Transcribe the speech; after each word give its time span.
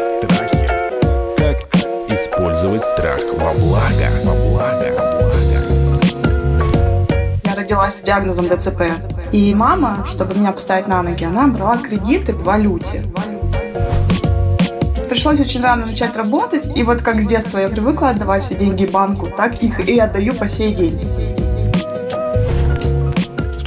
Страхи. 0.00 0.68
Как 1.36 1.56
использовать 2.08 2.84
страх 2.84 3.20
во 3.34 3.52
благо? 3.54 4.08
Во 4.24 4.34
благо. 4.34 4.86
Я 7.44 7.54
родилась 7.54 7.96
с 7.96 8.02
диагнозом 8.02 8.48
ДЦП. 8.48 8.82
И 9.32 9.54
мама, 9.54 10.06
чтобы 10.06 10.34
меня 10.36 10.52
поставить 10.52 10.86
на 10.86 11.02
ноги, 11.02 11.24
она 11.24 11.48
брала 11.48 11.76
кредиты 11.76 12.32
в 12.32 12.44
валюте. 12.44 13.04
Пришлось 15.08 15.40
очень 15.40 15.62
рано 15.62 15.86
начать 15.86 16.16
работать, 16.16 16.76
и 16.76 16.82
вот 16.82 17.02
как 17.02 17.20
с 17.20 17.26
детства 17.26 17.58
я 17.58 17.68
привыкла 17.68 18.10
отдавать 18.10 18.42
все 18.44 18.54
деньги 18.54 18.86
банку, 18.86 19.26
так 19.26 19.62
их 19.62 19.88
и 19.88 19.98
отдаю 19.98 20.34
по 20.34 20.48
сей 20.48 20.74
день. 20.74 21.27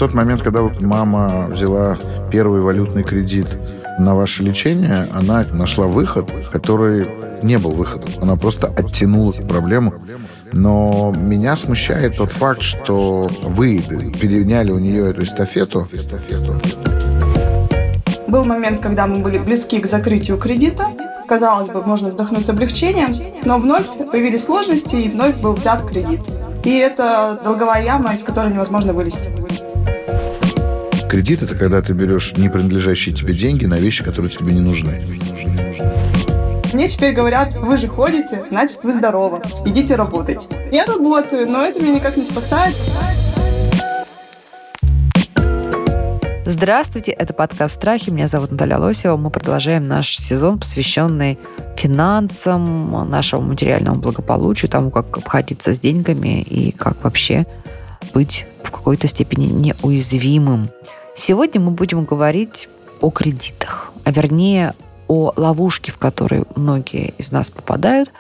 Тот 0.02 0.16
момент, 0.16 0.42
когда 0.42 0.62
мама 0.80 1.46
взяла 1.52 1.96
первый 2.32 2.62
валютный 2.62 3.04
кредит 3.04 3.46
на 4.00 4.16
ваше 4.16 4.42
лечение, 4.42 5.08
она 5.14 5.46
нашла 5.54 5.86
выход, 5.86 6.28
который 6.52 7.08
не 7.44 7.60
был 7.60 7.70
выходом. 7.70 8.10
Она 8.20 8.36
просто 8.36 8.66
оттянула 8.66 9.32
эту 9.32 9.46
проблему. 9.46 9.94
Но 10.54 11.14
меня 11.16 11.56
смущает 11.56 12.18
тот 12.18 12.32
факт, 12.32 12.64
что 12.64 13.30
вы 13.44 13.78
переняли 14.20 14.72
у 14.72 14.80
нее 14.80 15.12
эту 15.12 15.22
эстафету. 15.22 15.88
Был 18.28 18.44
момент, 18.44 18.80
когда 18.82 19.06
мы 19.06 19.22
были 19.22 19.38
близки 19.38 19.80
к 19.80 19.86
закрытию 19.86 20.38
кредита. 20.38 20.88
Казалось 21.28 21.70
бы, 21.70 21.84
можно 21.84 22.10
вздохнуть 22.10 22.44
с 22.44 22.50
облегчением, 22.50 23.14
но 23.46 23.60
вновь 23.60 23.86
появились 24.12 24.46
сложности, 24.46 24.96
и 24.96 25.10
вновь 25.10 25.36
был 25.36 25.54
взят 25.54 25.88
кредит. 25.88 26.22
И 26.64 26.76
это 26.76 27.40
долговая 27.44 27.84
яма, 27.84 28.16
из 28.16 28.24
которой 28.24 28.52
невозможно 28.52 28.94
вылезти. 28.94 29.30
Кредит– 31.12 31.42
это 31.44 31.56
когда 31.56 31.82
ты 31.82 31.92
берешь 31.92 32.32
не 32.38 32.48
принадлежащие 32.48 33.14
тебе 33.14 33.34
деньги 33.34 33.66
на 33.66 33.74
вещи, 33.74 34.02
которые 34.02 34.32
тебе 34.32 34.54
не 34.54 34.62
нужны. 34.62 35.06
Мне 36.72 36.88
теперь 36.88 37.14
говорят, 37.14 37.54
вы 37.54 37.78
же 37.78 37.90
ходите, 37.90 38.46
значит 38.50 38.80
вы 38.82 38.94
здоровы, 38.94 39.42
идите 39.66 39.96
работать. 39.96 40.48
Я 40.72 40.86
работаю, 40.86 41.50
но 41.50 41.66
это 41.66 41.84
меня 41.84 41.96
никак 41.96 42.16
не 42.16 42.24
спасает. 42.24 42.74
Здравствуйте, 46.46 47.12
это 47.12 47.34
подкаст 47.34 47.76
«Страхи». 47.76 48.10
Меня 48.10 48.28
зовут 48.28 48.52
Наталья 48.52 48.78
Лосева. 48.78 49.18
Мы 49.18 49.32
продолжаем 49.32 49.90
наш 49.90 50.16
сезон, 50.16 50.60
посвященный 50.60 51.38
финансам, 51.76 53.10
нашему 53.10 53.42
материальному 53.42 54.00
благополучию, 54.00 54.72
тому, 54.72 54.92
как 54.92 55.18
обходиться 55.18 55.74
с 55.74 55.80
деньгами 55.82 56.42
и 56.42 56.72
как 56.72 57.04
вообще 57.04 57.46
быть 58.14 58.46
в 58.64 58.72
какой-то 58.72 59.08
степени 59.08 59.48
неуязвимым. 59.48 60.70
Сегодня 61.14 61.60
мы 61.60 61.72
будем 61.72 62.06
говорить 62.06 62.70
о 63.02 63.10
кредитах, 63.10 63.92
а 64.06 64.12
вернее 64.12 64.74
о 65.08 65.34
ловушке, 65.36 65.92
в 65.92 65.98
которую 65.98 66.48
многие 66.56 67.14
из 67.18 67.32
нас 67.32 67.50
попадают, 67.50 68.12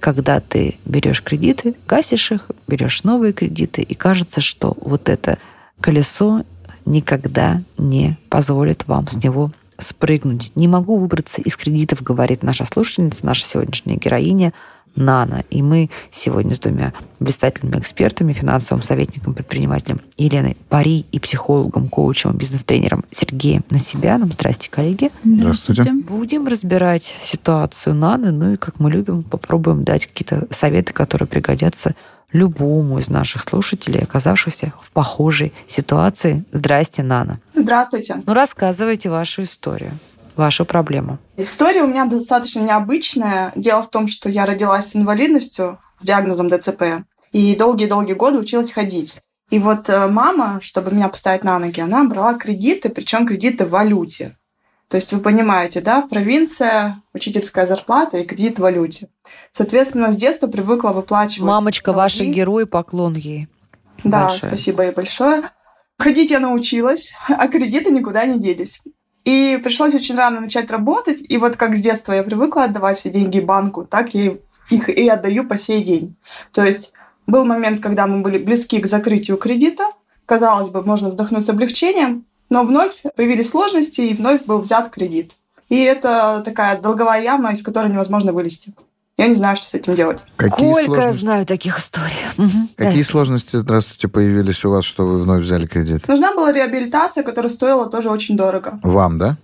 когда 0.00 0.40
ты 0.40 0.78
берешь 0.84 1.22
кредиты, 1.22 1.76
гасишь 1.86 2.32
их, 2.32 2.50
берешь 2.66 3.04
новые 3.04 3.32
кредиты, 3.32 3.82
и 3.82 3.94
кажется, 3.94 4.40
что 4.40 4.76
вот 4.80 5.08
это 5.08 5.38
колесо 5.80 6.42
никогда 6.86 7.62
не 7.78 8.18
позволит 8.28 8.86
вам 8.88 9.06
с 9.06 9.22
него 9.22 9.52
спрыгнуть. 9.78 10.50
Не 10.56 10.66
могу 10.66 10.96
выбраться 10.96 11.40
из 11.40 11.56
кредитов, 11.56 12.02
говорит 12.02 12.42
наша 12.42 12.64
слушательница, 12.64 13.26
наша 13.26 13.46
сегодняшняя 13.46 13.96
героиня 13.96 14.52
Нана. 14.96 15.44
И 15.50 15.62
мы 15.62 15.90
сегодня 16.10 16.54
с 16.54 16.58
двумя 16.58 16.92
блистательными 17.18 17.78
экспертами, 17.78 18.32
финансовым 18.32 18.82
советником, 18.82 19.34
предпринимателем 19.34 20.00
Еленой 20.16 20.56
Пари 20.68 21.06
и 21.12 21.18
психологом, 21.18 21.88
коучем, 21.88 22.32
бизнес-тренером 22.32 23.04
Сергеем 23.10 23.64
Насибяном. 23.70 24.32
Здрасте, 24.32 24.70
коллеги. 24.70 25.10
Здравствуйте. 25.24 25.92
Будем 25.92 26.46
разбирать 26.46 27.16
ситуацию 27.22 27.94
Наны, 27.94 28.30
ну 28.30 28.52
и, 28.52 28.56
как 28.56 28.80
мы 28.80 28.90
любим, 28.90 29.22
попробуем 29.22 29.84
дать 29.84 30.06
какие-то 30.06 30.46
советы, 30.50 30.92
которые 30.92 31.28
пригодятся 31.28 31.94
любому 32.32 32.98
из 32.98 33.08
наших 33.08 33.42
слушателей, 33.42 34.00
оказавшихся 34.00 34.72
в 34.80 34.90
похожей 34.92 35.52
ситуации. 35.66 36.44
Здрасте, 36.52 37.02
Нана. 37.02 37.40
Здравствуйте. 37.54 38.22
Ну, 38.24 38.34
рассказывайте 38.34 39.10
вашу 39.10 39.42
историю, 39.42 39.92
вашу 40.36 40.64
проблему. 40.64 41.18
История 41.36 41.82
у 41.82 41.86
меня 41.86 42.06
достаточно 42.06 42.60
необычная. 42.60 43.52
Дело 43.56 43.82
в 43.82 43.90
том, 43.90 44.08
что 44.08 44.28
я 44.28 44.46
родилась 44.46 44.88
с 44.88 44.96
инвалидностью, 44.96 45.78
с 45.98 46.04
диагнозом 46.04 46.48
ДЦП, 46.48 47.04
и 47.32 47.54
долгие-долгие 47.56 48.14
годы 48.14 48.38
училась 48.38 48.72
ходить. 48.72 49.18
И 49.50 49.58
вот 49.58 49.88
э, 49.88 50.06
мама, 50.06 50.60
чтобы 50.62 50.92
меня 50.92 51.08
поставить 51.08 51.44
на 51.44 51.58
ноги, 51.58 51.80
она 51.80 52.04
брала 52.04 52.34
кредиты, 52.34 52.88
причем 52.88 53.26
кредиты 53.26 53.64
в 53.64 53.70
валюте. 53.70 54.36
То 54.88 54.96
есть 54.96 55.12
вы 55.12 55.20
понимаете, 55.20 55.80
да, 55.80 56.02
провинция, 56.02 57.02
учительская 57.14 57.66
зарплата 57.66 58.18
и 58.18 58.24
кредит 58.24 58.58
в 58.58 58.62
валюте. 58.62 59.08
Соответственно, 59.52 60.10
с 60.10 60.16
детства 60.16 60.48
привыкла 60.48 60.90
выплачивать. 60.90 61.46
Мамочка, 61.46 61.92
долги. 61.92 61.98
ваша 61.98 62.24
герой, 62.24 62.66
поклон 62.66 63.14
ей. 63.14 63.48
Да, 64.02 64.22
Большое. 64.22 64.52
спасибо 64.52 64.82
ей 64.84 64.92
большое. 64.92 65.42
Ходить 65.98 66.30
я 66.30 66.40
научилась, 66.40 67.12
а 67.28 67.46
кредиты 67.48 67.90
никуда 67.90 68.24
не 68.24 68.40
делись. 68.40 68.80
И 69.24 69.60
пришлось 69.62 69.94
очень 69.94 70.16
рано 70.16 70.40
начать 70.40 70.70
работать. 70.70 71.22
И 71.28 71.36
вот 71.36 71.56
как 71.56 71.76
с 71.76 71.80
детства 71.80 72.12
я 72.12 72.22
привыкла 72.22 72.64
отдавать 72.64 72.98
все 72.98 73.10
деньги 73.10 73.40
банку, 73.40 73.84
так 73.84 74.14
я 74.14 74.36
их 74.70 74.88
и 74.88 75.08
отдаю 75.08 75.46
по 75.46 75.58
сей 75.58 75.82
день. 75.82 76.16
То 76.52 76.64
есть 76.64 76.92
был 77.26 77.44
момент, 77.44 77.80
когда 77.80 78.06
мы 78.06 78.22
были 78.22 78.38
близки 78.38 78.80
к 78.80 78.86
закрытию 78.86 79.36
кредита. 79.36 79.84
Казалось 80.26 80.68
бы, 80.68 80.82
можно 80.82 81.10
вздохнуть 81.10 81.44
с 81.44 81.48
облегчением, 81.48 82.24
но 82.50 82.62
вновь 82.62 83.02
появились 83.16 83.50
сложности, 83.50 84.00
и 84.00 84.14
вновь 84.14 84.44
был 84.44 84.60
взят 84.60 84.90
кредит. 84.90 85.34
И 85.68 85.78
это 85.80 86.42
такая 86.44 86.80
долговая 86.80 87.22
яма, 87.22 87.52
из 87.52 87.62
которой 87.62 87.90
невозможно 87.90 88.32
вылезти. 88.32 88.74
Я 89.16 89.26
не 89.26 89.34
знаю, 89.34 89.56
что 89.56 89.66
с 89.66 89.74
этим 89.74 89.92
делать. 89.92 90.24
Какие 90.36 90.72
Сколько 90.72 90.80
я 90.80 90.84
сложности, 90.86 91.20
знаю 91.20 91.46
таких 91.46 91.78
историй. 91.78 92.14
Какие 92.76 93.02
Да. 93.02 93.08
сложности, 93.08 93.56
здравствуйте, 93.56 94.08
появились 94.08 94.64
у 94.64 94.70
вас, 94.70 94.84
что 94.84 95.04
вы 95.04 95.18
вновь 95.18 95.42
взяли 95.44 95.66
кредит? 95.66 96.08
Нужна 96.08 96.34
была 96.34 96.52
реабилитация, 96.52 97.22
которая 97.22 97.50
стоила 97.52 97.90
тоже 97.90 98.08
очень 98.08 98.36
дорого. 98.36 98.80
Вам, 98.82 99.18
да? 99.18 99.36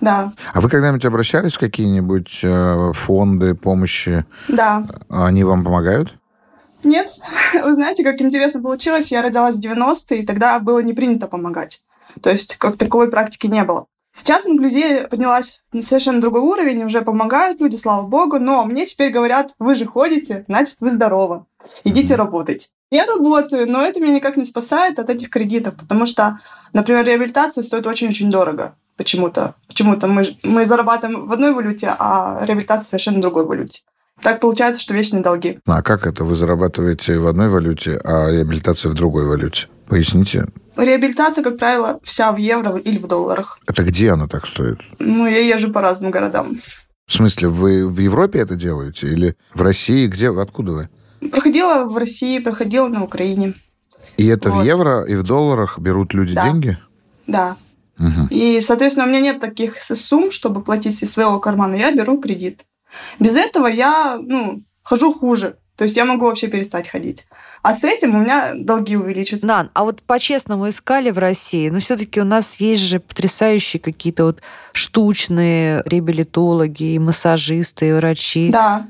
Да, 0.00 0.34
А 0.52 0.60
вы 0.60 0.68
когда-нибудь 0.68 1.06
обращались 1.06 1.54
в 1.54 1.58
какие-нибудь 1.58 2.40
э, 2.42 2.92
фонды 2.94 3.54
помощи? 3.54 4.26
да. 4.46 4.86
Они 5.08 5.42
вам 5.42 5.64
помогают? 5.64 6.14
Нет, 6.84 7.10
вы 7.64 7.74
знаете, 7.74 8.04
как 8.04 8.20
интересно 8.20 8.60
получилось. 8.62 9.10
Я 9.10 9.22
родилась 9.22 9.56
в 9.56 9.60
90-е, 9.60 10.20
и 10.20 10.26
тогда 10.26 10.58
было 10.60 10.80
не 10.80 10.92
принято 10.92 11.26
помогать. 11.26 11.82
То 12.22 12.30
есть 12.30 12.56
как 12.56 12.76
таковой 12.76 13.10
практики 13.10 13.46
не 13.46 13.64
было. 13.64 13.86
Сейчас 14.16 14.46
инклюзия 14.46 15.08
поднялась 15.08 15.60
на 15.72 15.82
совершенно 15.82 16.22
другой 16.22 16.40
уровень, 16.40 16.82
уже 16.84 17.02
помогают 17.02 17.60
люди, 17.60 17.76
слава 17.76 18.06
богу, 18.06 18.38
но 18.38 18.64
мне 18.64 18.86
теперь 18.86 19.12
говорят, 19.12 19.52
вы 19.58 19.74
же 19.74 19.84
ходите, 19.84 20.44
значит, 20.48 20.78
вы 20.80 20.90
здоровы, 20.90 21.44
идите 21.84 22.14
Мгм. 22.14 22.24
работать. 22.24 22.70
Я 22.90 23.04
работаю, 23.04 23.70
но 23.70 23.84
это 23.84 24.00
меня 24.00 24.14
никак 24.14 24.38
не 24.38 24.46
спасает 24.46 24.98
от 24.98 25.10
этих 25.10 25.28
кредитов, 25.28 25.74
потому 25.76 26.06
что, 26.06 26.38
например, 26.72 27.04
реабилитация 27.04 27.62
стоит 27.62 27.86
очень-очень 27.86 28.30
дорого 28.30 28.74
почему-то. 28.96 29.54
Почему-то 29.68 30.06
мы, 30.06 30.24
мы 30.42 30.64
зарабатываем 30.64 31.26
в 31.26 31.32
одной 31.32 31.52
валюте, 31.52 31.94
а 31.98 32.42
реабилитация 32.46 32.86
совершенно 32.86 33.20
другой 33.20 33.44
валюте. 33.44 33.82
Так 34.22 34.40
получается, 34.40 34.80
что 34.80 34.94
вечные 34.94 35.22
долги. 35.22 35.58
А 35.66 35.82
как 35.82 36.06
это? 36.06 36.24
Вы 36.24 36.34
зарабатываете 36.34 37.18
в 37.18 37.26
одной 37.26 37.48
валюте, 37.48 38.00
а 38.02 38.30
реабилитация 38.30 38.90
в 38.90 38.94
другой 38.94 39.26
валюте? 39.26 39.68
Поясните. 39.88 40.46
Реабилитация, 40.76 41.44
как 41.44 41.58
правило, 41.58 42.00
вся 42.02 42.32
в 42.32 42.36
евро 42.36 42.76
или 42.76 42.98
в 42.98 43.06
долларах. 43.06 43.58
Это 43.66 43.82
где 43.82 44.10
она 44.12 44.26
так 44.26 44.46
стоит? 44.46 44.78
Ну, 44.98 45.26
я 45.26 45.38
езжу 45.38 45.70
по 45.72 45.80
разным 45.80 46.10
городам. 46.10 46.60
В 47.06 47.12
смысле, 47.12 47.48
вы 47.48 47.86
в 47.86 47.98
Европе 48.00 48.40
это 48.40 48.56
делаете? 48.56 49.06
Или 49.06 49.36
в 49.54 49.62
России? 49.62 50.06
Где? 50.08 50.28
Откуда 50.30 50.72
вы? 50.72 50.88
Проходила 51.30 51.84
в 51.84 51.96
России, 51.96 52.38
проходила 52.40 52.88
на 52.88 53.04
Украине. 53.04 53.54
И 54.16 54.26
это 54.26 54.50
в 54.50 54.54
Вот. 54.56 54.64
евро 54.66 55.04
и 55.04 55.14
в 55.14 55.22
долларах 55.22 55.78
берут 55.78 56.14
люди 56.14 56.34
Да. 56.34 56.44
деньги? 56.50 56.78
Да. 57.26 57.56
Мгм. 57.98 58.26
И, 58.30 58.60
соответственно, 58.60 59.06
у 59.06 59.08
меня 59.08 59.20
нет 59.20 59.40
таких 59.40 59.78
сумм, 59.82 60.30
чтобы 60.30 60.62
платить 60.62 61.02
из 61.02 61.12
своего 61.12 61.38
кармана. 61.38 61.76
Я 61.76 61.92
беру 61.92 62.20
кредит. 62.20 62.62
Без 63.18 63.36
этого 63.36 63.66
я, 63.66 64.18
ну, 64.20 64.62
хожу 64.82 65.12
хуже. 65.12 65.56
То 65.76 65.84
есть 65.84 65.96
я 65.96 66.04
могу 66.06 66.24
вообще 66.24 66.46
перестать 66.46 66.88
ходить. 66.88 67.26
А 67.62 67.74
с 67.74 67.84
этим 67.84 68.14
у 68.14 68.18
меня 68.20 68.52
долги 68.54 68.96
увеличатся. 68.96 69.46
Нан, 69.46 69.70
а 69.74 69.84
вот 69.84 70.02
по-честному 70.02 70.68
искали 70.70 71.10
в 71.10 71.18
России, 71.18 71.68
но 71.68 71.80
все-таки 71.80 72.20
у 72.20 72.24
нас 72.24 72.56
есть 72.60 72.80
же 72.82 72.98
потрясающие 73.00 73.80
какие-то 73.80 74.24
вот 74.24 74.40
штучные 74.72 75.82
реабилитологи, 75.84 76.94
и 76.94 76.98
массажисты, 76.98 77.88
и 77.88 77.92
врачи. 77.92 78.48
Да. 78.50 78.86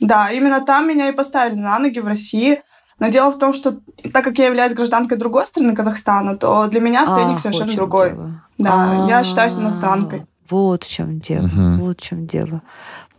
Да, 0.00 0.30
именно 0.32 0.60
там 0.60 0.88
меня 0.88 1.08
и 1.08 1.12
поставили 1.12 1.54
на 1.54 1.78
ноги 1.78 2.00
в 2.00 2.06
России. 2.06 2.62
Но 2.98 3.08
дело 3.08 3.30
в 3.30 3.38
том, 3.38 3.52
что 3.54 3.78
так 4.12 4.24
как 4.24 4.38
я 4.38 4.46
являюсь 4.46 4.72
гражданкой 4.72 5.18
другой 5.18 5.46
страны, 5.46 5.74
Казахстана, 5.74 6.36
то 6.36 6.66
для 6.66 6.80
меня 6.80 7.04
А, 7.06 7.14
ценник 7.14 7.32
вот 7.32 7.40
совершенно 7.40 7.66
в 7.66 7.70
чем 7.70 7.76
другой. 7.76 8.10
дело. 8.10 8.42
Да, 8.58 9.06
я 9.08 9.18
А, 9.18 9.24
считаюсь 9.24 9.54
иностранкой. 9.54 10.26
Вот 10.50 10.84
в 10.84 10.90
чем 10.90 11.18
дело. 11.18 11.46
Мгм. 11.46 11.76
Вот 11.80 12.00
в 12.00 12.02
чем 12.02 12.26
дело. 12.26 12.62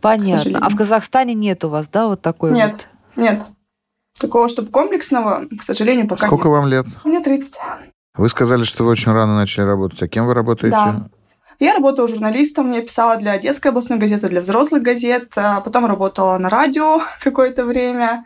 Понятно. 0.00 0.58
А 0.60 0.68
в 0.68 0.76
Казахстане 0.76 1.34
нет 1.34 1.64
у 1.64 1.68
вас, 1.68 1.88
да, 1.88 2.06
вот 2.06 2.22
такой 2.22 2.52
Нет. 2.52 2.88
Нет. 3.16 3.46
Такого, 4.18 4.48
чтобы 4.48 4.70
комплексного, 4.70 5.46
к 5.58 5.62
сожалению, 5.62 6.08
пока 6.08 6.26
Сколько 6.26 6.48
нет. 6.48 6.56
вам 6.56 6.68
лет? 6.68 6.86
Мне 7.04 7.20
30. 7.22 7.58
Вы 8.16 8.28
сказали, 8.28 8.64
что 8.64 8.84
вы 8.84 8.90
очень 8.90 9.12
рано 9.12 9.36
начали 9.36 9.64
работать. 9.64 10.02
А 10.02 10.08
кем 10.08 10.26
вы 10.26 10.34
работаете? 10.34 10.76
Да. 10.76 11.08
Я 11.58 11.74
работала 11.74 12.08
журналистом, 12.08 12.72
я 12.72 12.82
писала 12.82 13.16
для 13.16 13.38
детской 13.38 13.68
областной 13.68 13.98
газеты, 13.98 14.28
для 14.28 14.42
взрослых 14.42 14.82
газет, 14.82 15.32
а 15.36 15.60
потом 15.60 15.86
работала 15.86 16.36
на 16.38 16.50
радио 16.50 17.02
какое-то 17.20 17.64
время. 17.64 18.24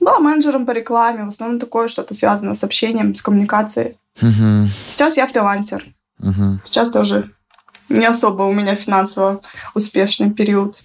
Была 0.00 0.18
менеджером 0.18 0.66
по 0.66 0.72
рекламе, 0.72 1.24
в 1.24 1.28
основном 1.28 1.60
такое 1.60 1.86
что-то 1.86 2.14
связано 2.14 2.54
с 2.54 2.64
общением, 2.64 3.14
с 3.14 3.22
коммуникацией. 3.22 3.96
Угу. 4.20 4.68
Сейчас 4.88 5.16
я 5.16 5.26
фрилансер. 5.28 5.86
Угу. 6.18 6.60
Сейчас 6.66 6.90
тоже 6.90 7.30
не 7.88 8.04
особо 8.04 8.42
у 8.42 8.52
меня 8.52 8.74
финансово 8.74 9.42
успешный 9.74 10.32
период. 10.32 10.80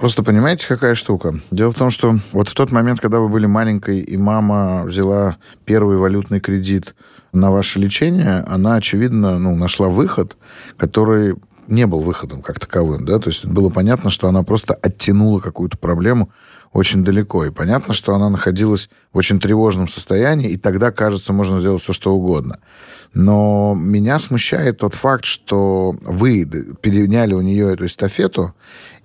Просто 0.00 0.22
понимаете, 0.22 0.66
какая 0.66 0.94
штука? 0.94 1.34
Дело 1.50 1.72
в 1.72 1.74
том, 1.74 1.90
что 1.90 2.18
вот 2.32 2.48
в 2.48 2.54
тот 2.54 2.72
момент, 2.72 3.00
когда 3.00 3.20
вы 3.20 3.28
были 3.28 3.44
маленькой, 3.44 4.00
и 4.00 4.16
мама 4.16 4.84
взяла 4.86 5.36
первый 5.66 5.98
валютный 5.98 6.40
кредит 6.40 6.94
на 7.34 7.50
ваше 7.50 7.78
лечение, 7.78 8.42
она, 8.48 8.76
очевидно, 8.76 9.38
ну, 9.38 9.54
нашла 9.54 9.88
выход, 9.88 10.38
который 10.78 11.34
не 11.66 11.86
был 11.86 12.00
выходом 12.00 12.40
как 12.40 12.58
таковым, 12.58 13.04
да, 13.04 13.18
то 13.18 13.28
есть 13.28 13.44
было 13.44 13.68
понятно, 13.68 14.08
что 14.08 14.26
она 14.26 14.42
просто 14.42 14.72
оттянула 14.72 15.38
какую-то 15.38 15.76
проблему 15.76 16.30
очень 16.72 17.04
далеко. 17.04 17.44
И 17.44 17.50
понятно, 17.50 17.92
что 17.92 18.14
она 18.14 18.30
находилась 18.30 18.88
в 19.12 19.18
очень 19.18 19.38
тревожном 19.38 19.88
состоянии, 19.88 20.50
и 20.50 20.56
тогда, 20.56 20.92
кажется, 20.92 21.34
можно 21.34 21.60
сделать 21.60 21.82
все, 21.82 21.92
что 21.92 22.14
угодно. 22.14 22.58
Но 23.12 23.74
меня 23.76 24.18
смущает 24.18 24.78
тот 24.78 24.94
факт, 24.94 25.24
что 25.24 25.94
вы 26.02 26.46
переняли 26.80 27.34
у 27.34 27.40
нее 27.40 27.72
эту 27.72 27.86
эстафету, 27.86 28.54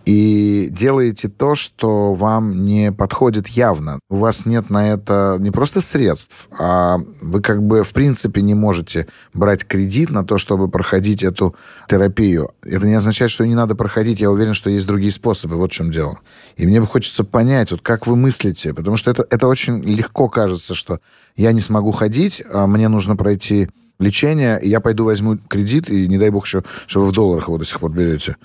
и 0.06 0.68
делаете 0.72 1.30
то, 1.30 1.56
что 1.56 2.13
вам 2.13 2.66
не 2.66 2.92
подходит 2.92 3.48
явно. 3.48 4.00
У 4.10 4.18
вас 4.18 4.46
нет 4.46 4.69
на 4.69 4.90
это 4.90 5.38
не 5.40 5.52
просто 5.52 5.81
средств, 5.81 6.48
а 6.57 7.00
вы 7.22 7.42
как 7.42 7.63
бы 7.63 7.84
в 7.84 7.90
принципе 7.92 8.42
не 8.42 8.54
можете 8.54 9.07
брать 9.34 9.66
кредит 9.66 10.12
на 10.12 10.24
то, 10.24 10.38
чтобы 10.38 10.68
проходить 10.68 11.24
эту 11.24 11.56
терапию. 11.90 12.52
Это 12.63 12.86
не 12.86 12.94
означает, 12.94 13.31
что 13.31 13.46
не 13.46 13.56
надо 13.56 13.75
проходить. 13.75 14.19
Я 14.19 14.31
уверен, 14.31 14.54
что 14.54 14.69
есть 14.69 14.88
другие 14.88 15.12
способы. 15.12 15.56
Вот 15.56 15.72
в 15.72 15.74
чем 15.75 15.92
дело. 15.92 16.19
И 16.56 16.68
мне 16.68 16.80
бы 16.80 16.88
хочется 16.88 17.24
понять, 17.24 17.72
вот 17.72 17.81
как 17.81 18.06
вы 18.06 18.16
мыслите, 18.16 18.74
потому 18.74 18.98
что 18.98 19.12
это, 19.12 19.25
это 19.30 19.48
очень 19.48 19.84
легко 19.84 20.30
кажется, 20.30 20.75
что 20.75 21.00
я 21.36 21.51
не 21.51 21.62
смогу 21.62 21.92
ходить, 21.92 22.44
а 22.51 22.68
мне 22.68 22.88
нужно 22.88 23.16
пройти 23.16 23.69
лечение, 24.00 24.60
и 24.62 24.69
я 24.69 24.80
пойду 24.80 25.06
возьму 25.06 25.38
кредит, 25.38 25.90
и 25.90 26.08
не 26.08 26.18
дай 26.18 26.30
бог 26.30 26.46
еще, 26.46 26.63
что 26.88 27.01
вы 27.01 27.08
в 27.08 27.12
долларах 27.12 27.48
его 27.48 27.58
до 27.58 27.66
сих 27.66 27.80
пор 27.80 27.92
берете. 27.92 28.36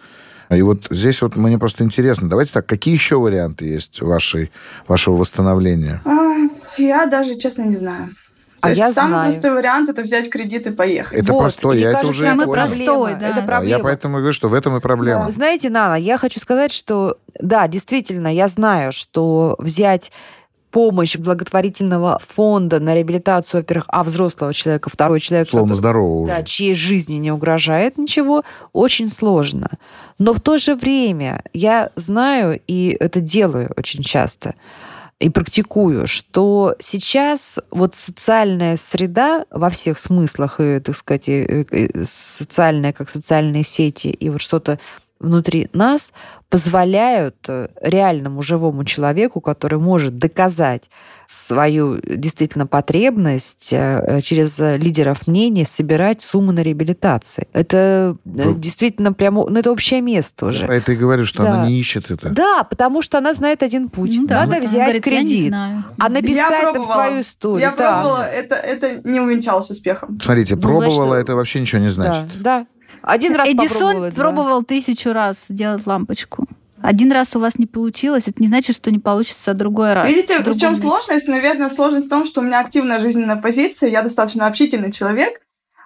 И 0.51 0.63
вот 0.63 0.87
здесь 0.91 1.23
вот 1.23 1.37
мне 1.37 1.59
просто 1.59 1.85
интересно, 1.85 2.29
давайте 2.29 2.53
так, 2.53 2.67
какие 2.67 2.95
еще 2.95 3.17
варианты 3.19 3.67
есть 3.67 4.03
вашей, 4.03 4.51
вашего 4.89 5.15
восстановления? 5.17 6.01
А, 6.05 6.11
я 6.77 7.07
даже, 7.07 7.37
честно, 7.37 7.63
не 7.63 7.77
знаю. 7.77 8.11
А 8.61 8.65
То 8.65 8.69
есть 8.71 8.81
я 8.81 8.93
самый 8.93 9.11
знаю. 9.13 9.31
простой 9.33 9.51
вариант 9.53 9.89
это 9.89 10.03
взять 10.03 10.29
кредит 10.29 10.67
и 10.67 10.71
поехать. 10.71 11.19
Это 11.19 11.33
Вот, 11.33 11.41
простой, 11.41 11.77
мне 11.77 11.85
я 11.85 11.91
это 11.91 11.99
кажется, 12.01 12.21
уже 12.21 12.29
это 12.29 12.37
понял. 12.41 12.53
простой, 12.53 13.15
да. 13.15 13.27
Это 13.29 13.41
Да, 13.41 13.47
проблема. 13.47 13.77
Я 13.79 13.83
поэтому 13.83 14.17
говорю, 14.19 14.33
что 14.35 14.49
в 14.49 14.55
этом 14.55 14.77
и 14.77 14.81
проблема. 14.81 15.25
Вы 15.25 15.31
знаете, 15.31 15.71
Нана, 15.71 15.95
я 15.95 16.19
хочу 16.19 16.41
сказать, 16.41 16.71
что 16.73 17.17
да, 17.41 17.67
действительно, 17.69 18.29
я 18.29 18.49
знаю, 18.49 18.93
что 18.93 19.55
взять 19.59 20.13
помощь 20.71 21.17
благотворительного 21.17 22.21
фонда 22.27 22.81
на 22.81 22.95
реабилитацию, 22.95 23.61
во-первых, 23.61 23.85
а 23.89 24.05
взрослого 24.05 24.55
человека, 24.55 24.91
второй 24.91 25.21
человек, 25.21 25.49
Словно 25.49 25.75
который- 25.75 25.79
здорово 25.79 26.27
да, 26.27 26.35
уже. 26.37 26.45
чьей 26.45 26.75
жизни 26.75 27.17
не 27.17 27.33
угрожает 27.33 27.99
ничего, 27.99 28.45
очень 28.73 29.09
сложно. 29.09 29.69
Но 30.19 30.33
в 30.33 30.41
то 30.41 30.59
же 30.59 30.75
время 30.75 31.43
я 31.53 31.91
знаю, 31.97 32.61
и 32.67 32.97
это 33.01 33.21
делаю 33.21 33.73
очень 33.77 34.03
часто, 34.03 34.55
и 35.19 35.29
практикую, 35.29 36.07
что 36.07 36.77
сейчас 36.79 37.59
вот 37.71 37.95
социальная 37.95 38.77
среда 38.77 39.45
во 39.51 39.69
всех 39.69 39.99
смыслах, 39.99 40.61
и, 40.61 40.81
так 40.81 40.97
сказать, 40.97 41.29
и, 41.29 41.43
и 41.71 42.05
социальная, 42.07 42.93
как 42.95 43.11
социальные 43.11 43.65
сети, 43.65 44.09
и 44.09 44.31
вот 44.31 44.41
что-то 44.41 44.79
внутри 45.21 45.69
нас 45.73 46.13
позволяют 46.49 47.37
э, 47.49 47.69
реальному 47.81 48.43
живому 48.43 48.85
человеку, 48.85 49.41
который 49.41 49.79
может 49.79 50.19
доказать 50.19 50.91
свою 51.27 52.01
действительно 52.03 52.67
потребность 52.67 53.69
э, 53.73 54.21
через 54.23 54.59
э, 54.59 54.77
лидеров 54.79 55.29
мнений 55.29 55.65
собирать 55.65 56.23
суммы 56.23 56.53
на 56.53 56.61
реабилитации. 56.61 57.47
Это 57.53 58.17
Ну, 58.25 58.55
действительно 58.55 59.13
прямо, 59.13 59.49
ну 59.49 59.59
это 59.61 59.71
общее 59.71 60.01
место 60.01 60.47
уже. 60.47 60.67
про 60.67 60.75
это 60.77 60.93
и 60.93 60.97
говорю, 60.97 61.25
что 61.27 61.43
Да. 61.45 61.53
она 61.55 61.69
не 61.69 61.79
ищет 61.79 62.11
это. 62.11 62.31
Да, 62.31 62.65
потому 62.65 63.01
что 63.03 63.19
она 63.19 63.33
знает 63.35 63.63
один 63.63 63.89
путь. 63.91 64.17
Ну 64.17 64.27
да, 64.27 64.41
Надо 64.47 64.57
вот 64.57 64.65
взять 64.65 64.83
говорит, 64.83 65.07
«Я 65.07 65.13
не 65.21 65.25
кредит, 65.27 65.49
знаю». 65.49 65.85
а 66.01 66.09
написать 66.09 66.73
там 66.75 66.85
свою 66.85 67.21
историю. 67.21 67.61
Я 67.61 67.71
да. 67.77 67.77
пробовала, 68.01 68.23
это, 68.29 68.55
это 68.57 69.09
не 69.09 69.21
увенчалось 69.21 69.71
успехом. 69.71 70.19
Смотрите, 70.21 70.57
Ну, 70.57 70.63
пробовала, 70.63 71.07
значит, 71.07 71.23
это 71.25 71.37
вообще 71.37 71.61
ничего 71.61 71.81
не 71.81 71.91
значит. 71.91 72.25
Да, 72.39 72.61
да. 72.61 72.67
Один 73.03 73.35
раз 73.35 73.49
Эдисон 73.49 73.69
попробовала, 73.71 74.11
да. 74.11 74.17
пробовал 74.17 74.63
тысячу 74.63 75.13
раз 75.13 75.47
сделать 75.49 75.87
лампочку. 75.87 76.47
Один 76.83 77.13
раз 77.13 77.37
у 77.37 77.41
вас 77.41 77.59
не 77.59 77.67
получилось, 77.67 78.27
это 78.27 78.41
не 78.41 78.49
значит, 78.49 78.75
что 78.75 78.91
не 78.91 78.99
получится 78.99 79.53
другой 79.53 79.93
раз. 79.93 80.09
Видите, 80.09 80.39
в 80.39 80.43
другом 80.43 80.59
в 80.59 80.61
чем 80.61 80.71
месте. 80.71 80.87
сложность? 80.87 81.29
Наверное, 81.29 81.69
сложность 81.69 82.07
в 82.07 82.11
том, 82.11 82.25
что 82.25 82.41
у 82.41 82.45
меня 82.45 82.61
активная 82.61 83.01
жизненная 83.01 83.37
позиция, 83.37 83.91
я 83.91 84.03
достаточно 84.03 84.47
общительный 84.47 84.91
человек, 84.91 85.41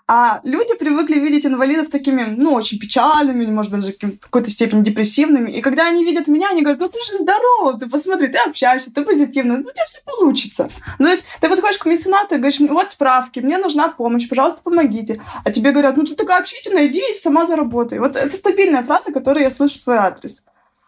а 0.07 0.41
люди 0.45 0.75
привыкли 0.75 1.19
видеть 1.19 1.47
инвалидов 1.47 1.89
такими, 1.89 2.25
ну, 2.25 2.53
очень 2.53 2.79
печальными, 2.79 3.43
или, 3.43 3.51
может 3.51 3.73
даже 3.73 3.93
в 3.93 4.19
какой-то 4.19 4.51
степени 4.51 4.83
депрессивными. 4.83 5.51
И 5.51 5.63
когда 5.63 5.89
они 5.89 6.05
видят 6.05 6.29
меня, 6.29 6.51
они 6.51 6.61
говорят, 6.61 6.81
ну 6.81 6.89
ты 6.89 6.99
же 7.03 7.19
здоров, 7.19 7.79
ты 7.81 7.89
посмотри, 7.89 8.29
ты 8.29 8.39
общаешься, 8.39 8.93
ты 8.93 9.03
позитивный, 9.03 9.57
ну 9.57 9.69
у 9.69 9.73
тебя 9.73 9.87
все 9.87 10.01
получится. 10.05 10.69
Ну, 10.99 11.07
то 11.07 11.13
есть 11.13 11.25
ты 11.41 11.49
подходишь 11.49 11.79
к 11.79 11.87
меценату 11.87 12.35
и 12.35 12.39
говоришь, 12.39 12.61
вот 12.61 12.91
справки, 12.91 13.41
мне 13.41 13.57
нужна 13.57 13.89
помощь, 13.89 14.29
пожалуйста, 14.29 14.61
помогите. 14.63 15.23
А 15.43 15.51
тебе 15.51 15.73
говорят, 15.73 15.97
ну 15.97 16.05
ты 16.05 16.15
такая 16.15 16.41
общительная, 16.41 16.87
иди 16.87 17.01
и 17.11 17.15
сама 17.15 17.47
заработай. 17.47 17.99
Вот 17.99 18.15
это 18.15 18.37
стабильная 18.37 18.83
фраза, 18.83 19.11
которую 19.11 19.45
я 19.45 19.51
слышу 19.51 19.77
в 19.77 19.81
свой 19.81 19.97
адрес. 19.97 20.45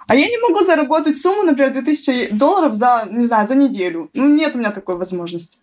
А 0.07 0.15
я 0.15 0.29
не 0.29 0.39
могу 0.39 0.63
заработать 0.63 1.19
сумму, 1.19 1.43
например, 1.43 1.73
2000 1.73 2.29
долларов 2.33 2.75
за, 2.75 3.09
не 3.11 3.27
знаю, 3.27 3.47
за 3.47 3.55
неделю. 3.55 4.11
Ну, 4.13 4.29
нет 4.29 4.55
у 4.55 4.59
меня 4.59 4.71
такой 4.73 4.97
возможности. 4.97 5.59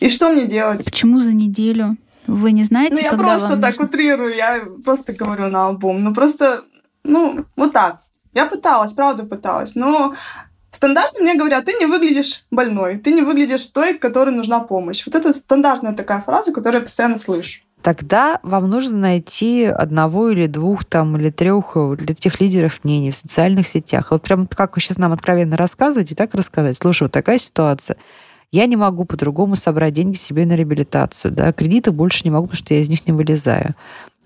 И 0.00 0.10
что 0.10 0.28
мне 0.28 0.44
делать? 0.44 0.84
Почему 0.84 1.20
за 1.20 1.32
неделю? 1.32 1.96
Вы 2.26 2.52
не 2.52 2.64
знаете, 2.64 2.96
Ну, 2.96 3.00
я 3.02 3.10
когда 3.10 3.24
просто 3.24 3.48
вам 3.48 3.60
так 3.60 3.70
нужно? 3.72 3.84
утрирую, 3.86 4.34
я 4.34 4.62
просто 4.84 5.12
говорю 5.12 5.48
на 5.48 5.68
обум. 5.68 6.02
Ну, 6.02 6.14
просто, 6.14 6.64
ну, 7.04 7.44
вот 7.56 7.72
так. 7.72 8.00
Я 8.34 8.46
пыталась, 8.46 8.92
правда 8.92 9.24
пыталась, 9.24 9.74
но 9.74 10.14
стандартно 10.70 11.20
мне 11.20 11.34
говорят, 11.36 11.64
ты 11.64 11.72
не 11.72 11.86
выглядишь 11.86 12.44
больной, 12.50 12.98
ты 12.98 13.12
не 13.12 13.22
выглядишь 13.22 13.66
той, 13.68 13.96
которой 13.98 14.34
нужна 14.34 14.60
помощь. 14.60 15.04
Вот 15.06 15.14
это 15.14 15.32
стандартная 15.32 15.94
такая 15.94 16.20
фраза, 16.20 16.52
которую 16.52 16.80
я 16.80 16.86
постоянно 16.86 17.18
слышу. 17.18 17.62
Тогда 17.82 18.40
вам 18.42 18.68
нужно 18.68 18.96
найти 18.96 19.64
одного 19.64 20.30
или 20.30 20.46
двух 20.48 20.84
там 20.84 21.16
или 21.16 21.30
трех 21.30 21.72
э, 21.76 21.94
для 21.96 22.14
тех 22.14 22.40
лидеров 22.40 22.80
мнений 22.82 23.10
в 23.10 23.16
социальных 23.16 23.66
сетях. 23.68 24.10
Вот 24.10 24.22
прям 24.22 24.48
как 24.48 24.74
вы 24.74 24.82
сейчас 24.82 24.98
нам 24.98 25.12
откровенно 25.12 25.56
рассказываете, 25.56 26.14
так 26.14 26.34
рассказать. 26.34 26.76
Слушай, 26.76 27.04
вот 27.04 27.12
такая 27.12 27.38
ситуация. 27.38 27.96
Я 28.52 28.66
не 28.66 28.76
могу 28.76 29.04
по-другому 29.04 29.56
собрать 29.56 29.94
деньги 29.94 30.16
себе 30.16 30.46
на 30.46 30.54
реабилитацию. 30.54 31.32
Да? 31.32 31.52
Кредиты 31.52 31.90
больше 31.90 32.22
не 32.24 32.30
могу, 32.30 32.46
потому 32.46 32.58
что 32.58 32.74
я 32.74 32.80
из 32.80 32.88
них 32.88 33.06
не 33.06 33.12
вылезаю. 33.12 33.74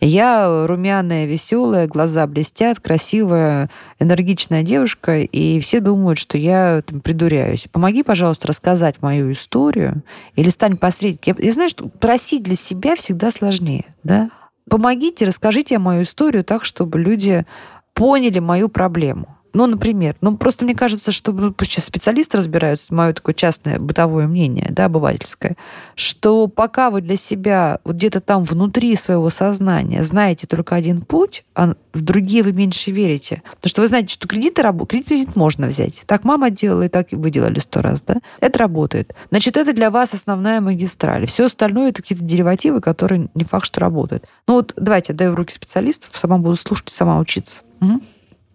Я 0.03 0.67
румяная, 0.67 1.27
веселая, 1.27 1.87
глаза 1.87 2.27
блестят, 2.27 2.81
красивая, 2.81 3.69
энергичная 3.99 4.63
девушка, 4.63 5.21
и 5.21 5.61
все 5.61 5.81
думают, 5.81 6.19
что 6.19 6.39
я 6.39 6.83
там, 6.87 7.01
придуряюсь. 7.01 7.69
Помоги, 7.71 8.03
пожалуйста, 8.03 8.49
рассказать 8.49 9.03
мою 9.03 9.31
историю 9.31 10.03
или 10.37 10.49
стань 10.49 10.79
посредником. 10.79 11.37
Я, 11.39 11.47
я 11.49 11.53
знаю, 11.53 11.69
что 11.69 11.89
просить 11.89 12.43
для 12.43 12.57
себя 12.57 12.97
всегда 12.97 13.31
сложнее. 13.31 13.85
Да? 14.03 14.31
Помогите, 14.71 15.27
расскажите 15.27 15.79
мою 15.79 16.03
историю 16.03 16.45
так, 16.45 16.65
чтобы 16.65 16.99
люди 16.99 17.45
поняли 17.93 18.39
мою 18.39 18.71
проблему. 18.71 19.37
Ну, 19.53 19.67
например, 19.67 20.17
ну 20.21 20.37
просто 20.37 20.65
мне 20.65 20.75
кажется, 20.75 21.13
что 21.13 21.33
ну, 21.33 21.53
пусть 21.53 21.73
сейчас 21.73 21.87
специалисты 21.87 22.37
разбираются, 22.37 22.95
мое 22.95 23.13
такое 23.13 23.35
частное 23.35 23.79
бытовое 23.79 24.27
мнение, 24.27 24.69
да, 24.71 24.85
обывательское, 24.87 25.57
что 25.95 26.47
пока 26.47 26.91
вы 26.91 27.01
для 27.01 27.17
себя 27.17 27.81
вот 27.85 27.97
где-то 27.97 28.21
там 28.21 28.45
внутри 28.45 28.95
своего 28.97 29.31
сознания 29.31 30.03
знаете 30.03 30.47
только 30.47 30.75
один 30.75 31.01
путь, 31.01 31.45
а 31.55 31.75
в 31.93 32.01
другие 32.03 32.43
вы 32.43 32.53
меньше 32.53 32.91
верите. 32.91 33.43
Потому 33.57 33.71
что 33.71 33.81
вы 33.83 33.89
знаете, 33.89 34.15
что 34.15 34.29
кредиты 34.29 34.63
работают, 34.63 35.07
кредит 35.07 35.37
можно 35.37 35.67
взять. 35.67 36.03
Так 36.07 36.25
мама 36.25 36.51
делала, 36.51 36.83
и 36.83 36.89
так 36.89 37.09
вы 37.11 37.31
делали 37.31 37.59
сто 37.59 37.83
раз, 37.83 38.03
да? 38.03 38.17
Это 38.41 38.59
работает. 38.59 39.15
Значит, 39.31 39.57
это 39.57 39.73
для 39.73 39.91
вас 39.91 40.15
основная 40.15 40.61
магистраль. 40.61 41.27
Все 41.27 41.47
остальное 41.47 41.91
это 41.91 42.03
какие-то 42.03 42.25
деривативы, 42.25 42.81
которые 42.81 43.29
не 43.35 43.45
факт, 43.45 43.67
что 43.67 43.81
работают. 43.81 44.25
Ну 44.47 44.55
вот 44.55 44.73
давайте, 44.77 45.13
отдаю 45.13 45.33
в 45.33 45.35
руки 45.35 45.53
специалистов, 45.53 46.11
сама 46.13 46.39
буду 46.39 46.57
слушать, 46.57 46.89
сама 46.91 47.19
учиться. 47.19 47.63
Угу. 47.81 48.01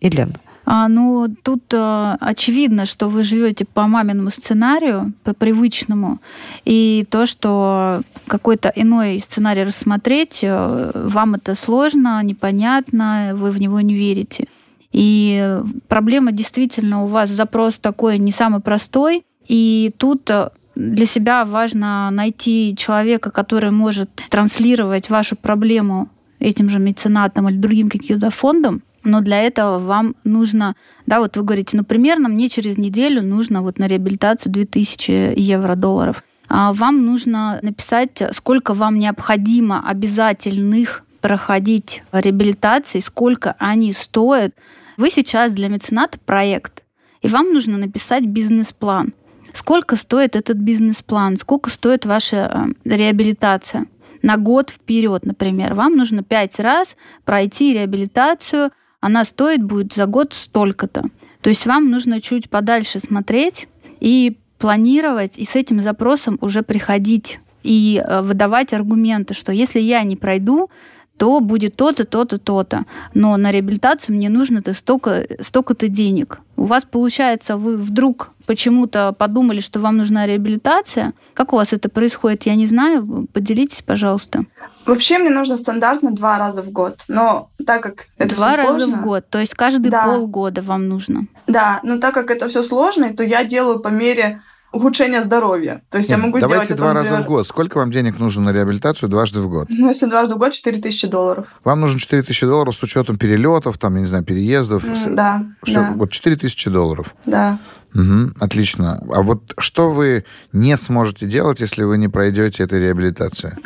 Елена. 0.01 0.39
А, 0.65 0.87
ну, 0.87 1.27
тут 1.43 1.73
э, 1.73 2.17
очевидно, 2.19 2.85
что 2.85 3.07
вы 3.07 3.23
живете 3.23 3.65
по 3.65 3.87
маминому 3.87 4.31
сценарию, 4.31 5.13
по 5.23 5.33
привычному, 5.33 6.19
и 6.65 7.05
то, 7.09 7.27
что 7.27 8.01
какой-то 8.25 8.71
иной 8.75 9.19
сценарий 9.19 9.63
рассмотреть, 9.63 10.39
э, 10.41 10.91
вам 10.95 11.35
это 11.35 11.53
сложно, 11.53 12.21
непонятно, 12.23 13.31
вы 13.35 13.51
в 13.51 13.59
него 13.59 13.79
не 13.81 13.93
верите. 13.93 14.47
И 14.91 15.59
проблема 15.87 16.31
действительно 16.31 17.03
у 17.03 17.07
вас 17.07 17.29
запрос 17.29 17.77
такой 17.77 18.17
не 18.17 18.31
самый 18.31 18.59
простой, 18.59 19.23
и 19.47 19.93
тут 19.97 20.29
э, 20.31 20.49
для 20.73 21.05
себя 21.05 21.45
важно 21.45 22.09
найти 22.11 22.75
человека, 22.75 23.29
который 23.29 23.69
может 23.69 24.09
транслировать 24.31 25.11
вашу 25.11 25.35
проблему 25.35 26.09
этим 26.39 26.69
же 26.69 26.79
меценатом 26.79 27.49
или 27.49 27.57
другим 27.57 27.89
каким-то 27.89 28.31
фондом, 28.31 28.81
но 29.05 29.21
для 29.21 29.41
этого 29.41 29.79
вам 29.79 30.15
нужно, 30.23 30.75
да, 31.05 31.19
вот 31.19 31.37
вы 31.37 31.43
говорите, 31.43 31.77
ну, 31.77 31.83
примерно 31.83 32.27
мне 32.27 32.49
через 32.49 32.77
неделю 32.77 33.21
нужно 33.21 33.61
вот 33.61 33.79
на 33.79 33.87
реабилитацию 33.87 34.51
2000 34.51 35.33
евро-долларов. 35.39 36.23
А 36.47 36.73
вам 36.73 37.05
нужно 37.05 37.59
написать, 37.61 38.21
сколько 38.31 38.73
вам 38.73 38.99
необходимо 38.99 39.87
обязательных 39.87 41.03
проходить 41.21 42.03
реабилитации, 42.11 42.99
сколько 42.99 43.55
они 43.57 43.93
стоят. 43.93 44.53
Вы 44.97 45.09
сейчас 45.09 45.53
для 45.53 45.69
мецената 45.69 46.19
проект, 46.23 46.83
и 47.21 47.27
вам 47.27 47.51
нужно 47.53 47.77
написать 47.77 48.25
бизнес-план. 48.25 49.13
Сколько 49.53 49.95
стоит 49.95 50.35
этот 50.35 50.57
бизнес-план, 50.57 51.37
сколько 51.37 51.69
стоит 51.69 52.05
ваша 52.05 52.73
э, 52.85 52.89
реабилитация 52.95 53.85
на 54.21 54.37
год 54.37 54.69
вперед, 54.69 55.25
например. 55.25 55.73
Вам 55.75 55.95
нужно 55.95 56.23
пять 56.23 56.59
раз 56.59 56.97
пройти 57.23 57.73
реабилитацию, 57.73 58.71
она 59.05 59.23
стоит 59.23 59.61
будет 59.61 59.93
за 59.93 60.07
год 60.07 60.33
столько-то. 60.33 61.03
То 61.41 61.49
есть 61.51 61.67
вам 61.67 61.91
нужно 61.91 62.21
чуть 62.21 62.49
подальше 62.49 62.99
смотреть 62.99 63.67
и 63.99 64.35
планировать, 64.57 65.37
и 65.37 65.45
с 65.45 65.55
этим 65.55 65.83
запросом 65.83 66.39
уже 66.41 66.63
приходить 66.63 67.37
и 67.61 68.03
э, 68.03 68.21
выдавать 68.23 68.73
аргументы, 68.73 69.35
что 69.35 69.51
если 69.51 69.79
я 69.79 70.01
не 70.01 70.15
пройду, 70.15 70.71
то 71.17 71.39
будет 71.39 71.75
то-то, 71.75 72.03
то-то, 72.05 72.37
то-то. 72.37 72.85
Но 73.13 73.37
на 73.37 73.51
реабилитацию 73.51 74.15
мне 74.15 74.29
нужно-то 74.29 74.73
столько, 74.73 75.25
столько-то 75.39 75.87
денег. 75.87 76.39
У 76.57 76.65
вас 76.65 76.83
получается, 76.83 77.57
вы 77.57 77.77
вдруг 77.77 78.31
почему-то 78.45 79.13
подумали, 79.17 79.59
что 79.59 79.79
вам 79.79 79.97
нужна 79.97 80.27
реабилитация. 80.27 81.13
Как 81.33 81.53
у 81.53 81.55
вас 81.55 81.73
это 81.73 81.89
происходит, 81.89 82.43
я 82.45 82.55
не 82.55 82.65
знаю. 82.67 83.27
Поделитесь, 83.33 83.81
пожалуйста. 83.81 84.45
Вообще 84.85 85.17
мне 85.17 85.29
нужно 85.29 85.57
стандартно 85.57 86.11
два 86.11 86.37
раза 86.37 86.61
в 86.61 86.69
год, 86.69 86.99
но 87.07 87.49
так 87.65 87.81
как 87.81 88.05
это 88.17 88.35
Два 88.35 88.51
всё 88.53 88.57
раза 88.63 88.77
сложно, 88.83 88.97
в 88.97 89.03
год, 89.03 89.25
то 89.29 89.39
есть 89.39 89.55
каждые 89.55 89.91
Да. 89.91 90.03
полгода 90.05 90.61
вам 90.61 90.87
нужно. 90.87 91.25
Да, 91.47 91.79
но 91.83 91.97
так 91.97 92.13
как 92.13 92.29
это 92.29 92.47
все 92.49 92.61
сложно, 92.61 93.13
то 93.15 93.23
я 93.23 93.43
делаю 93.43 93.79
по 93.79 93.87
мере 93.87 94.41
ухудшения 94.75 95.23
здоровья. 95.23 95.81
То 95.89 95.97
есть 95.97 96.09
я 96.09 96.17
Нет, 96.17 96.25
могу 96.25 96.39
давайте 96.39 96.65
сделать 96.65 96.79
два 96.79 96.89
это, 96.91 96.99
раза 96.99 97.23
в 97.23 97.25
год. 97.25 97.47
Сколько 97.47 97.77
вам 97.77 97.91
денег 97.91 98.19
нужно 98.19 98.43
на 98.43 98.53
реабилитацию 98.53 99.09
дважды 99.09 99.39
в 99.41 99.49
год? 99.49 99.67
Ну, 99.69 99.87
если 99.87 100.05
дважды 100.07 100.35
в 100.35 100.37
год, 100.37 100.53
4000 100.53 101.07
долларов. 101.07 101.47
Вам 101.63 101.79
нужно 101.81 101.99
4000 101.99 102.45
долларов 102.45 102.75
с 102.75 102.83
учетом 102.83 103.17
перелетов, 103.17 103.77
там, 103.77 103.95
я 103.95 104.01
не 104.01 104.07
знаю, 104.07 104.23
переездов. 104.23 104.83
М, 104.83 104.95
С- 104.95 105.05
Да, 105.05 105.43
всё, 105.63 105.75
да, 105.81 105.91
Вот 105.95 106.11
4000 106.11 106.69
долларов. 106.69 107.15
да. 107.25 107.59
Мгм, 107.93 108.33
отлично. 108.41 109.01
А 109.09 109.21
вот 109.21 109.53
что 109.57 109.89
вы 109.89 110.25
не 110.51 110.75
сможете 110.75 111.27
делать, 111.27 111.61
если 111.61 111.83
вы 111.83 111.97
не 111.97 112.09
пройдете 112.09 112.63
этой 112.63 112.81
реабилитации? 112.81 113.57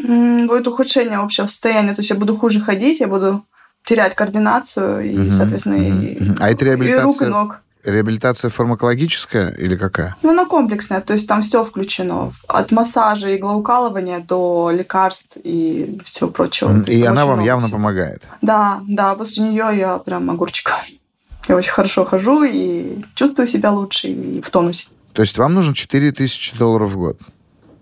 Будет 0.47 0.67
ухудшение 0.67 1.17
общего 1.17 1.47
состояния, 1.47 1.95
то 1.95 2.01
есть 2.01 2.11
я 2.11 2.15
буду 2.15 2.35
хуже 2.37 2.59
ходить, 2.61 2.99
я 2.99 3.07
буду 3.07 3.43
терять 3.85 4.13
координацию 4.15 5.01
и, 5.09 5.17
Мгм, 5.17 5.31
соответственно, 5.31 5.77
мгм, 5.77 6.01
и, 6.01 6.23
мгм. 6.23 6.35
А 6.39 6.49
это 6.51 6.51
и 6.51 6.51
рук, 6.51 6.61
и 6.61 6.65
реабилитация, 6.65 7.29
ног. 7.29 7.55
Реабилитация 7.83 8.49
фармакологическая 8.49 9.49
или 9.51 9.75
какая? 9.75 10.15
Ну, 10.21 10.31
она 10.31 10.45
комплексная, 10.45 11.01
то 11.01 11.13
есть 11.13 11.27
там 11.27 11.41
все 11.41 11.63
включено. 11.63 12.31
От 12.47 12.71
массажа 12.71 13.29
и 13.29 13.37
иглоукалывания 13.37 14.19
до 14.19 14.71
лекарств 14.73 15.37
и 15.43 15.99
всего 16.05 16.29
прочего. 16.29 16.83
И 16.83 17.03
она 17.03 17.25
вам 17.25 17.39
явно 17.41 17.67
всего. 17.67 17.77
помогает. 17.77 18.23
Да, 18.41 18.81
да, 18.87 19.15
после 19.15 19.43
нее 19.45 19.69
я 19.77 19.97
прям 19.97 20.29
огурчик. 20.29 20.71
Я 21.47 21.55
очень 21.55 21.71
хорошо 21.71 22.05
хожу 22.05 22.43
и 22.43 23.01
чувствую 23.15 23.47
себя 23.47 23.71
лучше 23.71 24.07
и 24.09 24.39
в 24.39 24.51
тонусе. 24.51 24.85
То 25.13 25.23
есть 25.23 25.35
вам 25.39 25.55
нужно 25.55 25.73
4000 25.73 26.55
долларов 26.57 26.91
в 26.91 26.97
год. 26.97 27.19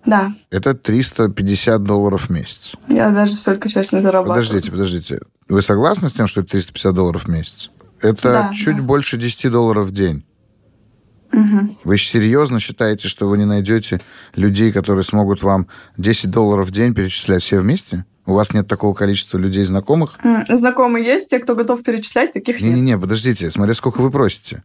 Да, 0.06 0.32
Это 0.52 0.74
350 0.74 1.84
долларов 1.84 2.28
в 2.28 2.30
месяц. 2.30 2.72
я 2.88 3.10
даже 3.10 3.36
столько 3.36 3.68
сейчас 3.68 3.92
не 3.92 4.00
зарабатываю. 4.00 4.38
Подождите, 4.42 4.72
подождите. 4.72 5.20
Вы 5.50 5.62
согласны 5.62 6.08
с 6.08 6.14
тем, 6.14 6.28
что 6.28 6.40
это 6.42 6.52
350 6.52 6.94
долларов 6.96 7.26
в 7.26 7.28
месяц? 7.28 7.70
Это 8.02 8.32
Да, 8.32 8.52
чуть 8.54 8.78
да. 8.78 8.82
больше 8.84 9.18
10 9.18 9.52
долларов 9.52 9.88
в 9.88 9.92
день. 9.92 10.24
Мгм. 11.32 11.78
Вы 11.84 11.98
серьезно 11.98 12.60
считаете, 12.60 13.08
что 13.10 13.28
вы 13.28 13.38
не 13.38 13.46
найдете 13.46 14.00
людей, 14.36 14.72
которые 14.72 15.04
смогут 15.04 15.44
вам 15.44 15.68
10 15.98 16.30
долларов 16.32 16.68
в 16.68 16.72
день 16.72 16.94
перечислять 16.94 17.44
все 17.44 17.60
вместе? 17.60 18.06
У 18.26 18.34
вас 18.34 18.54
нет 18.54 18.68
такого 18.68 18.94
количества 18.94 19.38
людей 19.38 19.64
знакомых? 19.66 20.18
Знакомые 20.50 21.06
есть, 21.06 21.30
те, 21.30 21.40
кто 21.40 21.56
готов 21.56 21.84
перечислять, 21.84 22.34
таких 22.34 22.62
нет. 22.62 22.74
Не-не-не, 22.74 22.98
подождите, 22.98 23.50
смотря 23.52 23.74
сколько 23.74 24.02
вы 24.02 24.12
просите. 24.12 24.64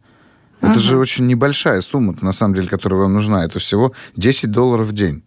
Это 0.59 0.71
Ага. 0.71 0.79
же 0.79 0.97
очень 0.97 1.27
небольшая 1.27 1.81
сумма, 1.81 2.15
на 2.21 2.31
самом 2.31 2.55
деле, 2.55 2.67
которая 2.67 3.01
вам 3.01 3.13
нужна. 3.13 3.43
Это 3.43 3.59
всего 3.59 3.93
10 4.15 4.49
долларов 4.51 4.87
в 4.87 4.93
день. 4.93 5.23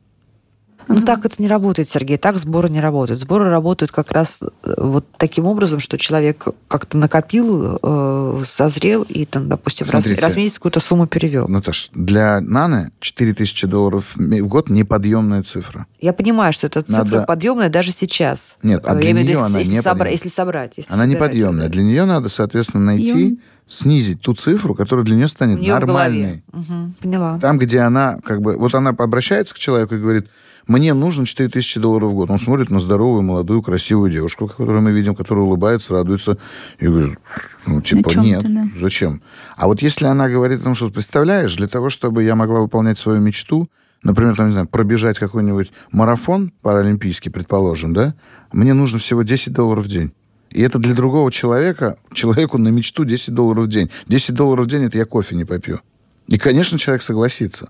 Ну, 0.88 1.00
так 1.00 1.25
это 1.25 1.35
не 1.38 1.49
работает, 1.49 1.88
Сергей. 1.88 2.16
Так 2.16 2.37
сборы 2.37 2.69
не 2.71 2.81
работают. 2.81 3.21
Сборы 3.21 3.50
работают 3.50 3.90
как 3.90 4.12
раз 4.12 4.43
э, 4.43 4.75
вот 4.76 5.05
таким 5.16 5.47
образом, 5.47 5.81
что 5.81 5.99
человек 5.99 6.47
как-то 6.69 6.97
накопил, 6.97 7.78
э, 7.83 8.43
созрел 8.47 9.02
и, 9.02 9.25
там, 9.25 9.49
допустим, 9.49 9.85
раз, 9.85 10.05
Смотрите. 10.05 10.21
раз 10.21 10.35
в 10.35 10.37
месяц 10.37 10.55
какую-то 10.59 10.81
сумму 10.81 11.07
перевел. 11.07 11.49
Наташ, 11.49 11.90
для 11.93 12.40
Наны 12.40 12.93
4000 13.00 13.66
долларов 13.66 14.05
в 14.14 14.47
год 14.47 14.69
неподъемная 14.71 15.43
цифра. 15.43 15.87
Я 16.00 16.12
понимаю, 16.12 16.52
что 16.52 16.66
эта 16.69 16.83
цифра 16.83 17.05
Надо- 17.05 17.23
подъемная 17.25 17.69
даже 17.69 17.90
сейчас. 17.90 18.57
Нет, 18.62 18.83
а 18.87 18.95
для 18.95 19.09
я 19.09 19.12
нее 19.14 19.25
виду, 19.25 19.40
она 19.43 19.59
если, 19.59 19.73
не 19.73 19.78
собра- 19.78 19.83
подъемная. 19.83 20.11
если 20.12 20.28
собрать. 20.28 20.73
Если 20.76 20.93
Она 20.93 21.02
собирать, 21.02 21.21
неподъемная. 21.33 21.66
да. 21.66 21.73
Для 21.73 21.83
нее 21.83 22.05
надо, 22.05 22.28
соответственно, 22.28 22.85
найти, 22.85 23.28
И 23.31 23.38
снизить 23.69 24.21
ту 24.21 24.35
цифру, 24.35 24.76
которая 24.76 25.05
для 25.05 25.16
нее 25.16 25.26
станет 25.26 25.59
нее 25.61 25.73
нормальной. 25.75 26.45
Мгм, 26.52 26.95
поняла. 27.00 27.38
Там, 27.40 27.59
где 27.59 27.81
она, 27.81 28.19
как 28.25 28.40
бы, 28.40 28.57
вот 28.57 28.73
она 28.76 28.90
обращается 28.90 29.55
к 29.55 29.59
человеку 29.59 29.97
и 29.97 29.99
говорит, 29.99 30.28
мне 30.66 30.94
нужно 30.94 31.26
4000 31.26 31.78
долларов 31.78 32.11
в 32.11 32.14
год. 32.14 32.30
Он 32.30 32.40
смотрит 32.40 32.70
на 32.70 32.80
здоровую, 32.80 33.23
молодую, 33.23 33.62
красивую 33.62 34.11
девушку, 34.11 34.49
которую 34.49 34.82
мы 34.82 34.90
видим, 34.90 35.14
которая 35.14 35.44
улыбается, 35.44 35.92
радуется, 35.92 36.38
и 36.80 36.87
говорит, 36.87 37.18
ну, 37.66 37.80
типа, 37.80 38.11
нет, 38.18 38.42
ты, 38.42 38.49
да. 38.49 38.68
зачем? 38.80 39.23
А 39.56 39.68
вот 39.68 39.80
если 39.80 40.06
она 40.06 40.28
говорит 40.28 40.61
о 40.61 40.64
том, 40.64 40.75
что, 40.75 40.90
представляешь, 40.90 41.54
для 41.54 41.68
того, 41.68 41.88
чтобы 41.88 42.25
я 42.25 42.35
могла 42.35 42.61
выполнять 42.61 42.99
свою 42.99 43.20
мечту, 43.20 43.70
например, 44.02 44.35
там, 44.35 44.46
не 44.46 44.52
знаю, 44.52 44.66
пробежать 44.66 45.18
какой-нибудь 45.18 45.70
марафон 45.92 46.52
паралимпийский, 46.62 47.30
предположим, 47.30 47.94
да, 47.94 48.14
мне 48.52 48.75
нужно 48.75 48.99
всего 48.99 49.23
10 49.23 49.52
долларов 49.52 49.85
в 49.85 49.88
день. 49.88 50.12
И 50.50 50.62
это 50.62 50.78
для 50.78 50.94
другого 50.94 51.30
человека, 51.30 51.96
человеку 52.12 52.58
на 52.58 52.68
мечту 52.68 53.04
10 53.04 53.35
долларов 53.35 53.66
в 53.66 53.68
день. 53.68 53.90
10 54.06 54.35
долларов 54.35 54.66
в 54.66 54.68
день, 54.68 54.85
это 54.85 54.99
я 54.99 55.04
кофе 55.04 55.37
не 55.37 55.44
попью. 55.44 55.80
И, 56.26 56.38
конечно, 56.38 56.78
человек 56.78 57.02
согласится. 57.02 57.68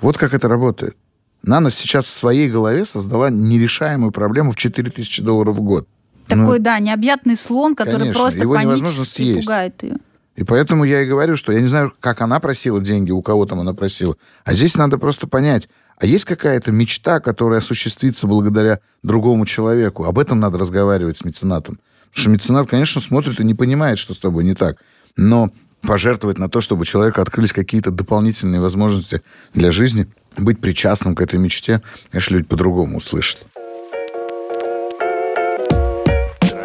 Вот 0.00 0.16
как 0.16 0.32
это 0.32 0.48
работает. 0.48 0.96
Нана 1.42 1.70
сейчас 1.70 2.06
в 2.06 2.10
своей 2.10 2.50
голове 2.50 2.84
создала 2.84 3.30
нерешаемую 3.30 4.12
проблему 4.12 4.52
в 4.52 4.56
4000 4.56 5.22
долларов 5.22 5.56
в 5.56 5.60
год. 5.60 5.88
Ну, 6.28 6.42
такой, 6.44 6.58
да, 6.58 6.78
необъятный 6.78 7.36
слон, 7.36 7.74
который 7.74 8.00
конечно, 8.00 8.20
просто 8.20 8.40
его 8.40 8.54
панически 8.54 9.04
съесть. 9.04 9.40
пугает 9.40 9.82
ее. 9.82 9.96
И 10.36 10.44
поэтому 10.44 10.84
я 10.84 11.02
и 11.02 11.06
говорю, 11.06 11.36
что 11.36 11.52
я 11.52 11.60
не 11.60 11.66
знаю, 11.66 11.92
как 11.98 12.20
она 12.20 12.38
просила 12.38 12.80
деньги, 12.80 13.10
у 13.10 13.22
кого 13.22 13.46
там 13.46 13.60
она 13.60 13.74
просила. 13.74 14.16
А 14.44 14.52
здесь 14.52 14.76
надо 14.76 14.98
просто 14.98 15.26
понять, 15.26 15.68
а 16.00 16.06
есть 16.06 16.24
какая-то 16.26 16.70
мечта, 16.70 17.18
которая 17.18 17.58
осуществится 17.58 18.26
благодаря 18.26 18.78
другому 19.02 19.46
человеку? 19.46 20.04
Об 20.04 20.18
этом 20.18 20.38
надо 20.38 20.58
разговаривать 20.58 21.16
с 21.16 21.24
меценатом. 21.24 21.78
Потому 22.10 22.20
что 22.22 22.30
меценат, 22.30 22.68
конечно, 22.68 23.00
смотрит 23.00 23.40
и 23.40 23.44
не 23.44 23.54
понимает, 23.54 23.98
что 23.98 24.14
с 24.14 24.18
тобой 24.18 24.44
не 24.44 24.54
так. 24.54 24.76
Но 25.16 25.50
пожертвовать 25.82 26.38
на 26.38 26.48
то, 26.48 26.60
чтобы 26.60 26.82
у 26.82 26.84
человека 26.84 27.20
открылись 27.20 27.52
какие-то 27.52 27.90
дополнительные 27.90 28.60
возможности 28.60 29.22
для 29.54 29.72
жизни, 29.72 30.06
быть 30.36 30.60
причастным 30.60 31.14
к 31.14 31.20
этой 31.20 31.38
мечте, 31.38 31.82
конечно, 32.10 32.34
люди 32.34 32.46
по-другому 32.46 32.98
услышат. 32.98 33.40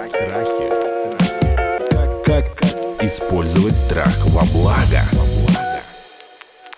Страхи. 0.05 0.69
Как, 2.25 2.25
как 2.25 3.03
использовать 3.03 3.75
страх 3.75 4.15
во 4.27 4.43
благо? 4.53 5.01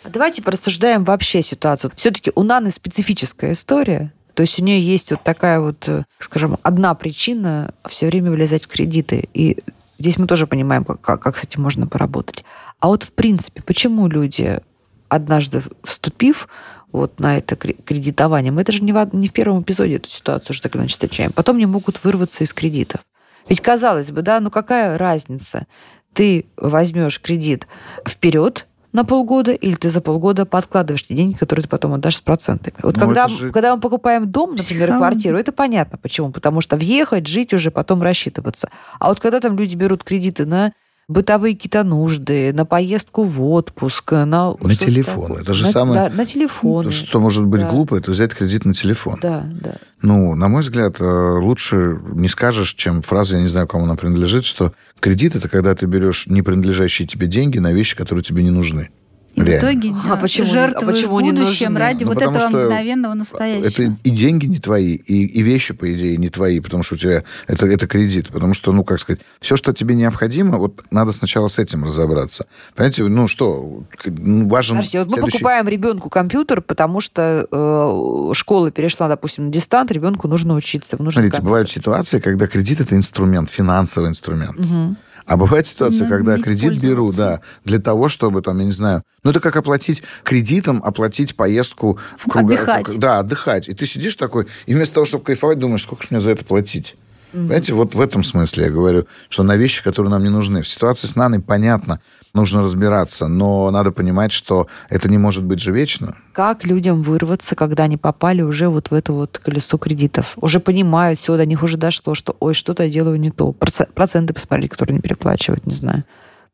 А 0.03 0.09
Давайте 0.09 0.41
порассуждаем 0.43 1.03
вообще 1.03 1.41
ситуацию. 1.41 1.91
Все-таки 1.95 2.31
у 2.35 2.43
Наны 2.43 2.71
специфическая 2.71 3.53
история. 3.53 4.13
То 4.35 4.41
есть 4.41 4.59
у 4.59 4.63
нее 4.63 4.79
есть 4.81 5.11
вот 5.11 5.23
такая 5.23 5.59
вот, 5.59 5.87
э, 5.87 6.03
скажем, 6.19 6.57
одна 6.61 6.93
причина 6.93 7.73
все 7.87 8.07
время 8.07 8.31
влезать 8.31 8.65
в 8.65 8.67
кредиты. 8.67 9.29
И 9.33 9.63
здесь 9.97 10.17
мы 10.17 10.27
тоже 10.27 10.45
понимаем, 10.45 10.83
как, 10.83 11.01
как, 11.01 11.21
как 11.21 11.37
с 11.37 11.43
этим 11.43 11.63
можно 11.63 11.87
поработать. 11.87 12.43
А 12.79 12.87
вот 12.87 13.03
в 13.03 13.13
принципе, 13.13 13.61
почему 13.63 14.07
люди, 14.07 14.59
однажды 15.07 15.63
вступив 15.83 16.49
вот 16.95 17.19
на 17.19 17.37
это 17.37 17.55
кре- 17.55 17.81
кредитование, 17.83 18.51
мы 18.51 18.61
это 18.61 18.71
же 18.71 18.83
не 18.83 18.91
в, 18.93 19.09
не 19.13 19.27
в 19.27 19.33
первом 19.33 19.61
эпизоде 19.61 19.95
эту 19.95 20.09
ситуацию 20.09 20.51
уже 20.51 20.61
так 20.61 20.75
иначе 20.75 20.93
встречаем, 20.93 21.31
потом 21.31 21.57
не 21.57 21.65
могут 21.65 22.03
вырваться 22.03 22.43
из 22.43 22.53
кредитов. 22.53 23.01
Ведь 23.49 23.61
казалось 23.61 24.11
бы, 24.11 24.21
да, 24.21 24.39
ну 24.39 24.49
какая 24.49 24.97
разница? 24.97 25.67
Ты 26.13 26.45
возьмешь 26.57 27.21
кредит 27.21 27.67
вперед, 28.07 28.67
на 28.93 29.03
полгода, 29.03 29.51
или 29.51 29.75
ты 29.75 29.89
за 29.89 29.99
полгода 29.99 30.45
подкладываешь 30.45 31.03
те 31.05 31.13
деньги, 31.15 31.35
которые 31.35 31.63
ты 31.63 31.69
потом 31.69 31.93
отдашь 31.95 32.15
с 32.15 32.21
процентами. 32.21 32.77
Вот 32.81 32.95
Ну, 32.95 33.01
когда, 33.05 33.27
же- 33.27 33.51
когда 33.51 33.75
мы 33.75 33.81
покупаем 33.81 34.31
дом, 34.31 34.55
например, 34.55 34.87
квартиру, 34.97 35.37
это 35.37 35.51
понятно 35.51 35.97
почему. 35.97 36.31
Потому 36.31 36.61
что 36.61 36.77
въехать, 36.77 37.27
жить 37.27 37.53
уже, 37.53 37.71
потом 37.71 38.01
рассчитываться. 38.01 38.69
А 38.99 39.09
вот 39.09 39.19
когда 39.19 39.41
там 39.41 39.57
люди 39.57 39.75
берут 39.75 40.05
кредиты 40.05 40.45
на 40.45 40.71
бытовые 41.07 41.55
какие-то 41.55 41.83
нужды, 41.83 42.51
на 42.53 42.65
поездку 42.65 43.23
в 43.23 43.41
отпуск, 43.43 44.11
на... 44.11 44.55
На 44.59 44.75
телефон. 44.75 45.27
такое. 45.27 45.41
Это 45.43 45.53
же 45.53 45.65
на, 45.65 45.71
самое- 45.71 46.09
да, 46.09 46.15
на 46.15 46.25
телефон. 46.25 46.91
Что 46.91 47.19
может 47.19 47.45
быть 47.45 47.61
Да. 47.61 47.69
глупо, 47.69 47.95
это 47.95 48.11
взять 48.11 48.33
кредит 48.33 48.65
на 48.65 48.73
телефон. 48.73 49.15
Да, 49.21 49.45
да. 49.61 49.75
Ну, 50.01 50.35
на 50.35 50.47
мой 50.47 50.61
взгляд, 50.61 50.95
э, 50.99 51.03
лучше 51.03 51.99
не 52.13 52.27
скажешь, 52.27 52.73
чем 52.73 53.01
фраза, 53.01 53.37
я 53.37 53.43
не 53.43 53.49
знаю, 53.49 53.67
кому 53.67 53.85
она 53.85 53.95
принадлежит, 53.95 54.45
что 54.45 54.73
кредит 54.99 55.35
это 55.35 55.47
когда 55.49 55.75
ты 55.75 55.85
берешь 55.85 56.25
не 56.27 56.41
принадлежащие 56.41 57.07
тебе 57.07 57.27
деньги 57.27 57.59
на 57.59 57.71
вещи, 57.71 57.95
которые 57.95 58.23
тебе 58.23 58.43
не 58.43 58.51
нужны. 58.51 58.89
И 59.35 59.41
в 59.41 59.43
Реально. 59.43 59.59
итоге 59.73 59.93
А 60.05 60.07
да, 60.09 60.15
почему 60.15 60.45
не- 60.53 60.57
а 60.59 60.79
почему 60.85 61.19
не 61.19 61.31
будущем 61.33 61.73
нужны? 61.73 61.79
ради 61.79 62.03
Ну, 62.05 62.13
вот 62.13 62.21
этого 62.21 62.47
мгновенного 62.47 63.13
настоящего. 63.15 63.67
Это 63.67 63.97
и 64.03 64.09
деньги 64.09 64.45
не 64.45 64.59
твои, 64.59 64.93
и, 64.95 65.25
и 65.25 65.41
вещи, 65.41 65.73
по 65.73 65.93
идее, 65.93 66.15
не 66.15 66.29
твои, 66.29 66.61
потому 66.61 66.83
что 66.83 66.95
у 66.95 66.97
тебя 66.97 67.23
это, 67.47 67.65
это 67.67 67.85
кредит. 67.85 68.29
Потому 68.29 68.53
что, 68.53 68.71
ну, 68.71 68.85
как 68.85 68.99
сказать, 69.01 69.19
все, 69.41 69.57
что 69.57 69.73
тебе 69.73 69.93
необходимо, 69.95 70.57
вот 70.57 70.83
надо 70.89 71.11
сначала 71.11 71.49
с 71.49 71.59
этим 71.59 71.83
разобраться. 71.83 72.45
Понимаете, 72.75 73.03
ну 73.03 73.27
что, 73.27 73.83
ну, 74.05 74.47
важен 74.47 74.77
Подождите, 74.77 74.99
вот 74.99 75.07
мы 75.09 75.13
следующий- 75.15 75.37
покупаем 75.39 75.67
ребенку 75.67 76.09
компьютер, 76.09 76.61
потому 76.61 77.01
что 77.01 77.45
э, 77.51 78.33
школа 78.33 78.71
перешла, 78.71 79.09
допустим, 79.09 79.47
на 79.47 79.51
дистант, 79.51 79.91
ребенку 79.91 80.27
нужно 80.29 80.55
учиться. 80.55 80.95
нужен 80.97 81.11
Смотрите, 81.13 81.31
компьютер. 81.31 81.43
бывают 81.45 81.69
ситуации, 81.69 82.19
когда 82.19 82.47
кредит 82.47 82.79
это 82.79 82.95
инструмент, 82.95 83.49
финансовый 83.49 84.09
инструмент. 84.09 84.55
Мгм. 84.57 84.97
А 85.25 85.37
бывает 85.37 85.65
ситуация, 85.65 86.07
Надо 86.07 86.15
когда 86.15 86.37
кредит 86.37 86.81
беру, 86.81 87.11
да, 87.11 87.41
для 87.63 87.79
того, 87.79 88.09
чтобы, 88.09 88.41
там, 88.41 88.59
я 88.59 88.65
не 88.65 88.71
знаю, 88.71 89.03
ну, 89.23 89.31
это 89.31 89.39
как 89.39 89.55
оплатить 89.55 90.03
кредитом, 90.23 90.81
оплатить 90.83 91.35
поездку 91.35 91.97
в 92.17 92.29
круга... 92.29 92.53
Отдыхать. 92.53 92.99
Да, 92.99 93.19
отдыхать. 93.19 93.67
И 93.67 93.73
ты 93.73 93.87
сидишь 93.87 94.15
такой, 94.15 94.45
и 94.67 94.75
вместо 94.75 94.95
того, 94.95 95.05
чтобы 95.05 95.23
кайфовать, 95.23 95.57
думаешь, 95.57 95.81
сколько 95.81 96.03
ж 96.03 96.11
мне 96.11 96.19
за 96.19 96.31
это 96.31 96.45
платить? 96.45 96.95
Понимаете, 97.31 97.73
вот 97.73 97.95
в 97.95 98.01
этом 98.01 98.23
смысле 98.23 98.65
я 98.65 98.69
говорю, 98.69 99.07
что 99.29 99.43
на 99.43 99.57
вещи, 99.57 99.83
которые 99.83 100.11
нам 100.11 100.23
не 100.23 100.29
нужны. 100.29 100.61
В 100.61 100.67
ситуации 100.67 101.07
с 101.07 101.15
Наной 101.15 101.41
понятно, 101.41 101.99
нужно 102.33 102.61
разбираться, 102.63 103.27
но 103.27 103.69
надо 103.71 103.91
понимать, 103.91 104.31
что 104.31 104.67
это 104.89 105.09
не 105.09 105.17
может 105.17 105.43
быть 105.43 105.59
же 105.59 105.71
вечно. 105.71 106.15
Как 106.33 106.65
людям 106.65 107.01
вырваться, 107.03 107.55
когда 107.55 107.83
они 107.83 107.97
попали 107.97 108.41
уже 108.41 108.67
вот 108.69 108.91
в 108.91 108.93
это 108.93 109.13
вот 109.13 109.39
колесо 109.43 109.77
кредитов? 109.77 110.33
Уже 110.37 110.59
понимают, 110.59 111.19
все, 111.19 111.37
до 111.37 111.45
них 111.45 111.63
уже 111.63 111.77
дошло, 111.77 112.15
что 112.15 112.35
ой, 112.39 112.53
что-то 112.53 112.83
я 112.83 112.89
делаю 112.89 113.19
не 113.19 113.31
то. 113.31 113.51
Проц- 113.51 113.87
Проценты 113.93 114.33
посмотрели, 114.33 114.67
которые 114.67 114.95
не 114.95 115.01
переплачивают, 115.01 115.65
не 115.65 115.73
знаю. 115.73 116.03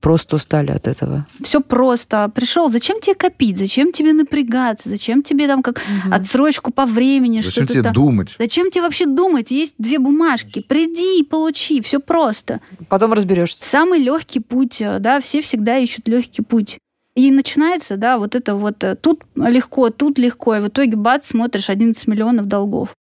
Просто 0.01 0.35
устали 0.35 0.71
от 0.71 0.87
этого. 0.87 1.27
Все 1.41 1.61
просто. 1.61 2.29
Пришел, 2.33 2.71
зачем 2.71 2.99
тебе 2.99 3.13
копить? 3.13 3.57
Зачем 3.57 3.91
тебе 3.91 4.13
напрягаться? 4.13 4.89
Зачем 4.89 5.21
тебе 5.21 5.47
там 5.47 5.61
как 5.61 5.81
отсрочку 6.11 6.71
по 6.73 6.87
времени? 6.87 7.41
Зачем 7.41 7.51
что-то 7.51 7.73
тебе 7.73 7.83
там? 7.83 7.93
думать? 7.93 8.35
Зачем 8.39 8.71
тебе 8.71 8.81
вообще 8.81 9.05
думать? 9.05 9.51
Есть 9.51 9.75
две 9.77 9.99
бумажки. 9.99 10.65
Приди 10.67 11.19
и 11.19 11.23
получи. 11.23 11.81
Все 11.81 11.99
просто. 11.99 12.61
Потом 12.89 13.13
разберешься. 13.13 13.63
Самый 13.63 13.99
легкий 13.99 14.39
путь, 14.39 14.81
э, 14.81 14.97
да, 14.99 15.21
все 15.21 15.41
всегда 15.41 15.77
ищут 15.77 16.07
легкий 16.07 16.41
путь. 16.41 16.79
И 17.15 17.29
начинается, 17.29 17.97
да, 17.97 18.17
вот 18.17 18.35
это 18.35 18.55
вот 18.55 18.83
э, 18.83 18.95
тут 18.95 19.23
легко, 19.35 19.89
тут 19.89 20.17
легко, 20.17 20.55
и 20.55 20.61
в 20.61 20.69
итоге 20.69 20.95
бац, 20.95 21.27
смотришь 21.27 21.69
11 21.69 22.07
миллионов 22.07 22.47
долгов. 22.47 22.95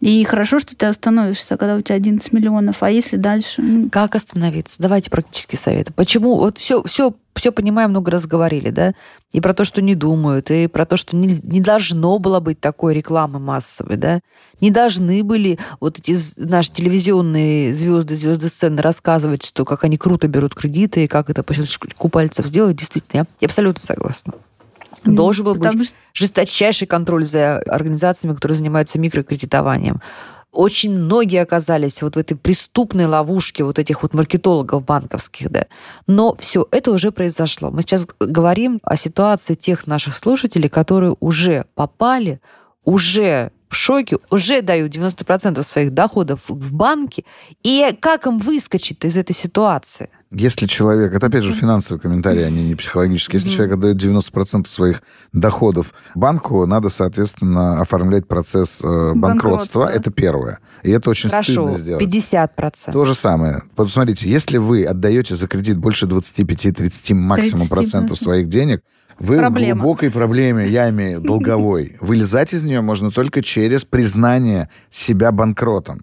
И 0.00 0.24
хорошо, 0.24 0.60
что 0.60 0.76
ты 0.76 0.86
остановишься, 0.86 1.56
когда 1.56 1.74
у 1.74 1.82
тебя 1.82 1.96
11 1.96 2.32
миллионов, 2.32 2.82
а 2.82 2.90
если 2.90 3.16
дальше? 3.16 3.62
Ну, 3.62 3.90
Как 3.90 4.14
остановиться? 4.14 4.76
Давайте 4.78 5.10
практические 5.10 5.58
советы. 5.58 5.92
Почему? 5.92 6.36
Вот 6.36 6.58
все, 6.58 6.84
все, 6.84 7.14
все 7.34 7.50
понимаем, 7.50 7.90
много 7.90 8.12
раз 8.12 8.26
говорили, 8.26 8.70
да? 8.70 8.92
И 9.32 9.40
про 9.40 9.54
то, 9.54 9.64
что 9.64 9.82
не 9.82 9.96
думают, 9.96 10.52
и 10.52 10.68
про 10.68 10.86
то, 10.86 10.96
что 10.96 11.16
не, 11.16 11.38
не 11.42 11.60
должно 11.60 12.18
было 12.20 12.38
быть 12.38 12.60
такой 12.60 12.94
рекламы 12.94 13.40
массовой, 13.40 13.96
да? 13.96 14.20
Не 14.60 14.70
должны 14.70 15.24
были 15.24 15.58
вот 15.80 15.98
эти 15.98 16.16
наши 16.38 16.70
телевизионные 16.72 17.74
звезды, 17.74 18.14
звезды 18.14 18.48
сцены 18.48 18.80
рассказывать, 18.80 19.44
что 19.44 19.64
как 19.64 19.82
они 19.82 19.98
круто 19.98 20.28
берут 20.28 20.54
кредиты, 20.54 21.04
и 21.04 21.08
как 21.08 21.28
это 21.28 21.42
по 21.42 21.54
щелчку 21.54 22.08
пальцев 22.08 22.46
сделать. 22.46 22.76
Действительно, 22.76 23.26
я 23.40 23.46
абсолютно 23.46 23.82
согласна. 23.82 24.34
Должен 25.04 25.44
был 25.44 25.54
быть 25.54 25.72
что 25.72 25.94
жесточайший 26.12 26.86
контроль 26.86 27.24
за 27.24 27.58
организациями, 27.58 28.34
которые 28.34 28.56
занимаются 28.56 28.98
микрокредитованием. 28.98 30.00
Очень 30.50 30.98
многие 30.98 31.42
оказались 31.42 32.00
вот 32.00 32.16
в 32.16 32.18
этой 32.18 32.36
преступной 32.36 33.04
ловушке 33.04 33.64
вот 33.64 33.78
этих 33.78 34.02
вот 34.02 34.14
маркетологов 34.14 34.84
банковских, 34.84 35.50
да. 35.50 35.66
Но 36.06 36.34
все 36.36 36.66
это 36.70 36.90
уже 36.90 37.12
произошло. 37.12 37.70
Мы 37.70 37.82
сейчас 37.82 38.06
говорим 38.18 38.80
о 38.82 38.96
ситуации 38.96 39.54
тех 39.54 39.86
наших 39.86 40.16
слушателей, 40.16 40.70
которые 40.70 41.14
уже 41.20 41.66
попали, 41.74 42.40
уже 42.84 43.52
в 43.68 43.74
шоке, 43.74 44.16
уже 44.30 44.62
дают 44.62 44.96
90% 44.96 45.62
своих 45.62 45.92
доходов 45.92 46.48
в 46.48 46.72
банки. 46.72 47.26
И 47.62 47.94
как 48.00 48.26
им 48.26 48.38
выскочить 48.38 49.04
из 49.04 49.16
этой 49.16 49.34
ситуации? 49.34 50.08
Если 50.30 50.66
человек, 50.66 51.14
это 51.14 51.26
опять 51.28 51.42
же 51.42 51.54
финансовый 51.54 51.98
комментарий, 51.98 52.46
а 52.46 52.50
не, 52.50 52.74
психологический, 52.74 53.38
если 53.38 53.48
человек 53.48 53.74
отдает 53.74 53.96
90% 53.96 54.66
своих 54.66 55.02
доходов 55.32 55.94
банку, 56.14 56.66
надо, 56.66 56.90
соответственно, 56.90 57.80
оформлять 57.80 58.28
процесс 58.28 58.80
э, 58.82 59.14
банкротства. 59.14 59.84
Банкротства. 59.84 59.88
Это 59.88 60.10
первое. 60.10 60.58
И 60.82 60.90
это 60.90 61.08
очень 61.08 61.30
Хорошо, 61.30 61.52
стыдно 61.52 61.78
сделать. 61.78 62.04
50%. 62.04 62.92
То 62.92 63.04
же 63.06 63.14
самое. 63.14 63.62
Посмотрите, 63.74 64.28
если 64.28 64.58
вы 64.58 64.84
отдаете 64.84 65.34
за 65.34 65.48
кредит 65.48 65.78
больше 65.78 66.04
25-30 66.04 67.14
максимум 67.14 67.66
30%. 67.66 67.68
процентов 67.70 68.20
своих 68.20 68.50
денег, 68.50 68.82
вы 69.18 69.38
Проблема. 69.38 69.74
в 69.74 69.82
глубокой 69.82 70.10
проблеме, 70.10 70.68
яме 70.68 71.18
долговой. 71.18 71.96
Вылезать 72.00 72.52
из 72.52 72.62
нее 72.64 72.82
можно 72.82 73.10
только 73.10 73.42
через 73.42 73.84
признание 73.84 74.68
себя 74.90 75.32
банкротом. 75.32 76.02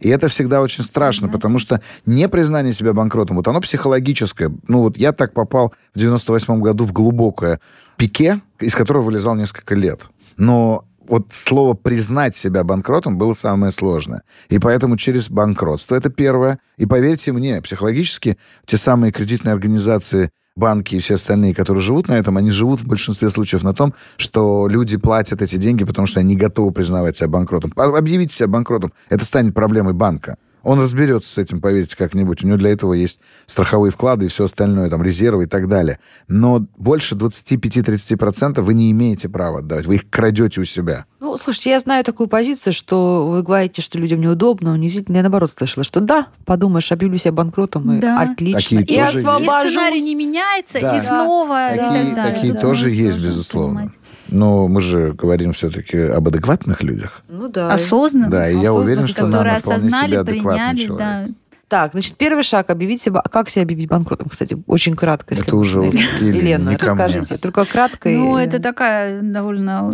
И 0.00 0.08
это 0.08 0.28
всегда 0.28 0.62
очень 0.62 0.84
страшно, 0.84 1.28
Признать. 1.28 1.32
потому 1.32 1.58
что 1.58 1.80
непризнание 2.06 2.72
себя 2.72 2.92
банкротом, 2.92 3.36
вот 3.36 3.48
оно 3.48 3.60
психологическое. 3.60 4.50
Ну 4.68 4.80
вот 4.80 4.96
я 4.96 5.12
так 5.12 5.32
попал 5.32 5.72
в 5.94 5.98
98 5.98 6.60
году 6.60 6.84
в 6.84 6.92
глубокое 6.92 7.60
пике, 7.96 8.40
из 8.60 8.74
которого 8.74 9.02
вылезал 9.02 9.34
несколько 9.34 9.74
лет. 9.74 10.08
Но 10.36 10.84
вот 11.06 11.28
слово 11.30 11.74
«признать 11.74 12.36
себя 12.36 12.64
банкротом» 12.64 13.18
было 13.18 13.32
самое 13.32 13.72
сложное. 13.72 14.22
И 14.48 14.58
поэтому 14.58 14.96
через 14.96 15.28
банкротство 15.28 15.94
это 15.94 16.10
первое. 16.10 16.58
И 16.78 16.86
поверьте 16.86 17.32
мне, 17.32 17.60
психологически 17.60 18.38
те 18.66 18.76
самые 18.76 19.12
кредитные 19.12 19.52
организации, 19.52 20.30
банки 20.56 20.94
и 20.94 21.00
все 21.00 21.16
остальные, 21.16 21.54
которые 21.54 21.82
живут 21.82 22.08
на 22.08 22.12
этом, 22.12 22.36
они 22.36 22.50
живут 22.52 22.80
в 22.80 22.86
большинстве 22.86 23.30
случаев 23.30 23.64
на 23.64 23.74
том, 23.74 23.92
что 24.16 24.68
люди 24.68 24.96
платят 24.96 25.42
эти 25.42 25.56
деньги, 25.56 25.84
потому 25.84 26.06
что 26.06 26.20
они 26.20 26.36
готовы 26.36 26.72
признавать 26.72 27.16
себя 27.16 27.28
банкротом. 27.28 27.72
Объявите 27.76 28.34
себя 28.34 28.46
банкротом, 28.46 28.92
это 29.08 29.24
станет 29.24 29.54
проблемой 29.54 29.94
банка. 29.94 30.36
Он 30.64 30.80
разберется 30.80 31.32
с 31.32 31.38
этим, 31.38 31.60
поверьте, 31.60 31.96
как-нибудь. 31.96 32.42
У 32.42 32.46
него 32.46 32.56
для 32.56 32.70
этого 32.70 32.94
есть 32.94 33.20
страховые 33.46 33.92
вклады 33.92 34.26
и 34.26 34.28
все 34.28 34.44
остальное, 34.44 34.88
там, 34.90 35.02
резервы 35.02 35.44
и 35.44 35.46
так 35.46 35.68
далее. 35.68 35.98
Но 36.28 36.66
больше 36.76 37.14
25-30% 37.14 38.60
вы 38.62 38.74
не 38.74 38.90
имеете 38.90 39.28
права 39.28 39.58
отдавать. 39.60 39.86
Вы 39.86 39.96
их 39.96 40.08
крадете 40.10 40.60
у 40.60 40.64
себя. 40.64 41.04
Ну, 41.20 41.36
слушайте, 41.36 41.70
я 41.70 41.80
знаю 41.80 42.04
такую 42.04 42.28
позицию, 42.28 42.72
что 42.72 43.26
вы 43.26 43.42
говорите, 43.42 43.82
что 43.82 43.98
людям 43.98 44.20
неудобно, 44.20 44.72
унизительно. 44.72 45.16
Я 45.16 45.22
наоборот 45.22 45.50
слышала, 45.50 45.84
что 45.84 46.00
да, 46.00 46.28
подумаешь, 46.44 46.90
объявлю 46.92 47.18
себя 47.18 47.32
банкротом, 47.32 47.92
и 47.92 48.00
Да. 48.00 48.20
отлично. 48.20 48.60
Такие 48.80 48.84
и 48.84 48.94
есть. 49.02 49.14
И 49.14 49.18
освобожусь. 49.18 49.72
сценарий 49.72 50.02
не 50.02 50.14
меняется, 50.14 50.80
Да. 50.80 50.96
и 50.96 51.00
снова, 51.00 51.74
и 51.74 51.78
Такие, 51.78 52.04
так 52.06 52.14
далее. 52.14 52.34
такие 52.34 52.52
Это 52.52 52.60
тоже 52.62 52.86
нужно 52.88 53.02
есть, 53.02 53.24
безусловно. 53.24 53.74
понимать. 53.80 53.94
Но 54.28 54.68
мы 54.68 54.80
же 54.80 55.12
говорим 55.12 55.52
все-таки 55.52 55.98
об 55.98 56.28
адекватных 56.28 56.82
людях. 56.82 57.22
Ну 57.28 57.48
да. 57.48 57.72
Осознанно. 57.72 58.30
Да, 58.30 58.48
и 58.48 58.58
я 58.58 58.72
уверен, 58.72 59.06
что 59.06 59.24
которые 59.24 59.44
Нана 59.52 59.60
вполне 59.60 59.76
осознали, 59.78 60.10
себе 60.10 60.20
адекватный 60.20 60.60
приняли, 60.70 60.86
человек. 60.86 60.98
да. 60.98 61.26
Так, 61.74 61.90
значит, 61.90 62.14
первый 62.16 62.44
шаг 62.44 62.70
объявить 62.70 63.02
себя. 63.02 63.18
а 63.18 63.28
Как 63.28 63.48
себя 63.48 63.62
объявить 63.62 63.88
банкротом, 63.88 64.28
кстати, 64.28 64.56
очень 64.68 64.94
кратко. 64.94 65.34
если 65.34 65.48
Это 65.48 65.56
уже 65.56 65.82
можно. 65.82 65.98
Елена, 66.20 66.36
Елена, 66.36 66.70
не 66.70 66.76
расскажите. 66.76 67.36
Только 67.36 67.64
кратко. 67.64 68.08
и- 68.08 68.16
Ну, 68.16 68.36
это 68.36 68.60
такая 68.60 69.20
довольно 69.22 69.92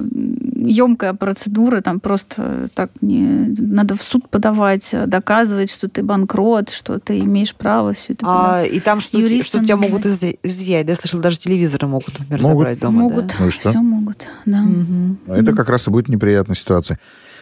емкая 0.63 1.15
процедура, 1.15 1.81
там 1.81 1.99
просто 2.01 2.69
так 2.75 2.91
не 3.01 3.23
надо 3.59 3.97
в 3.97 4.03
суд 4.03 4.29
подавать, 4.29 4.95
доказывать, 5.07 5.71
что 5.71 5.89
ты 5.89 6.03
банкрот, 6.03 6.69
что 6.69 6.99
ты 6.99 7.19
имеешь 7.21 7.55
право 7.55 7.95
все 7.95 8.13
это. 8.13 8.27
А, 8.29 8.63
и 8.63 8.79
там 8.79 9.01
что, 9.01 9.17
Юристам 9.19 9.61
что 9.63 9.65
тебя 9.65 9.77
могут 9.79 10.05
изъя- 10.05 10.39
изъять. 10.43 10.85
Да, 10.85 10.93
я 10.93 10.97
слышала, 10.97 11.23
даже 11.23 11.39
телевизоры 11.39 11.87
могут, 11.87 12.19
например, 12.19 12.43
Могут. 12.43 12.59
забрать 12.59 12.79
дома. 12.79 13.01
могут, 13.05 13.27
да? 13.29 13.35
Ну 13.39 13.47
и 13.47 13.51
что? 13.51 13.71
все 13.71 13.79
могут, 13.81 14.27
да. 14.45 14.61
Ну, 14.61 15.17
Это 15.35 15.55
как 15.55 15.71
раз 15.71 15.87
и 15.87 15.91
будет 15.91 16.09
неприятная 16.09 16.57
ситуация. 16.57 16.99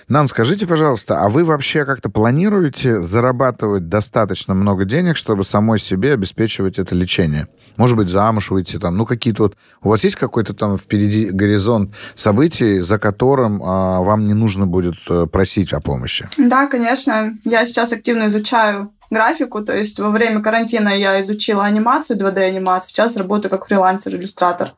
Нан, 0.08 0.26
скажите, 0.26 0.66
пожалуйста, 0.66 1.20
а 1.22 1.28
вы 1.28 1.44
вообще 1.44 1.84
как-то 1.84 2.08
планируете 2.08 2.98
зарабатывать 3.02 3.90
достаточно 3.90 4.54
много 4.54 4.86
денег, 4.86 5.18
чтобы 5.18 5.44
самой 5.44 5.78
себе 5.78 6.14
обеспечивать 6.14 6.78
это 6.78 6.94
лечение? 6.94 7.46
Может 7.76 7.98
быть, 7.98 8.08
замуж 8.08 8.50
выйти 8.50 8.78
там, 8.78 8.96
ну 8.96 9.04
какие-то 9.04 9.42
вот... 9.42 9.56
У 9.82 9.90
вас 9.90 10.02
есть 10.04 10.16
какой-то 10.16 10.54
там 10.54 10.78
впереди 10.78 11.28
горизонт 11.28 11.94
событий, 12.14 12.80
за 12.80 12.98
которым 12.98 13.62
а, 13.62 14.00
вам 14.00 14.26
не 14.26 14.32
нужно 14.32 14.66
будет 14.66 14.96
э, 15.10 15.26
просить 15.26 15.74
о 15.74 15.80
помощи? 15.80 16.26
Да, 16.38 16.68
конечно. 16.68 17.34
Я 17.44 17.66
сейчас 17.66 17.92
активно 17.92 18.28
изучаю 18.28 18.90
графику, 19.10 19.62
то 19.62 19.76
есть 19.76 19.98
во 19.98 20.08
время 20.08 20.40
карантина 20.40 20.88
я 20.88 21.20
изучила 21.20 21.66
анимацию, 21.66 22.18
2D-анимацию, 22.18 22.88
сейчас 22.88 23.14
работаю 23.16 23.50
как 23.50 23.66
фрилансер-иллюстратор 23.66 24.72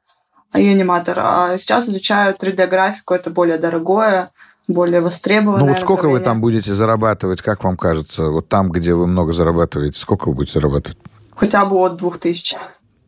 и 0.54 0.68
аниматор, 0.68 1.18
а 1.20 1.56
сейчас 1.56 1.88
изучаю 1.88 2.34
3D-графику, 2.34 3.14
это 3.14 3.30
более 3.30 3.58
дорогое, 3.58 4.32
более 4.72 5.00
востребованное 5.00 5.64
Ну 5.64 5.72
вот 5.72 5.80
сколько 5.80 6.08
вы 6.08 6.20
там 6.20 6.40
будете 6.40 6.72
зарабатывать, 6.74 7.42
как 7.42 7.64
вам 7.64 7.76
кажется? 7.76 8.30
Вот 8.30 8.48
там, 8.48 8.70
где 8.70 8.94
вы 8.94 9.06
много 9.06 9.32
зарабатываете, 9.32 9.98
сколько 9.98 10.28
вы 10.28 10.34
будете 10.34 10.54
зарабатывать? 10.54 10.98
Хотя 11.34 11.64
бы 11.64 11.76
от 11.76 11.96
двух 11.96 12.18
тысяч 12.18 12.54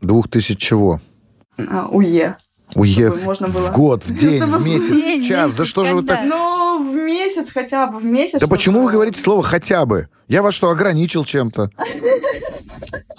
Двух 0.00 0.28
тысяч 0.28 0.58
чего? 0.58 1.00
а, 1.58 1.86
УЕ. 1.90 2.36
Уе... 2.74 2.92
Чтобы 3.08 3.22
можно 3.22 3.48
было- 3.48 3.68
В 3.68 3.72
год, 3.72 4.04
в 4.04 4.14
день, 4.18 4.42
в 4.42 4.62
месяц, 4.62 5.24
в 5.24 5.28
час. 5.28 5.54
Да 5.54 5.64
что 5.64 5.84
же 5.84 5.96
вы 5.96 6.02
так... 6.02 6.20
Ну, 6.24 6.90
в 6.90 6.94
месяц 6.94 7.50
хотя 7.50 7.86
бы, 7.86 7.98
в 7.98 8.04
месяц. 8.04 8.40
Да 8.40 8.46
почему 8.46 8.82
вы 8.82 8.90
говорите 8.90 9.20
слово 9.20 9.42
«хотя 9.42 9.84
бы»? 9.84 10.08
Я 10.32 10.40
вас 10.40 10.54
что, 10.54 10.70
ограничил 10.70 11.26
чем-то? 11.26 11.70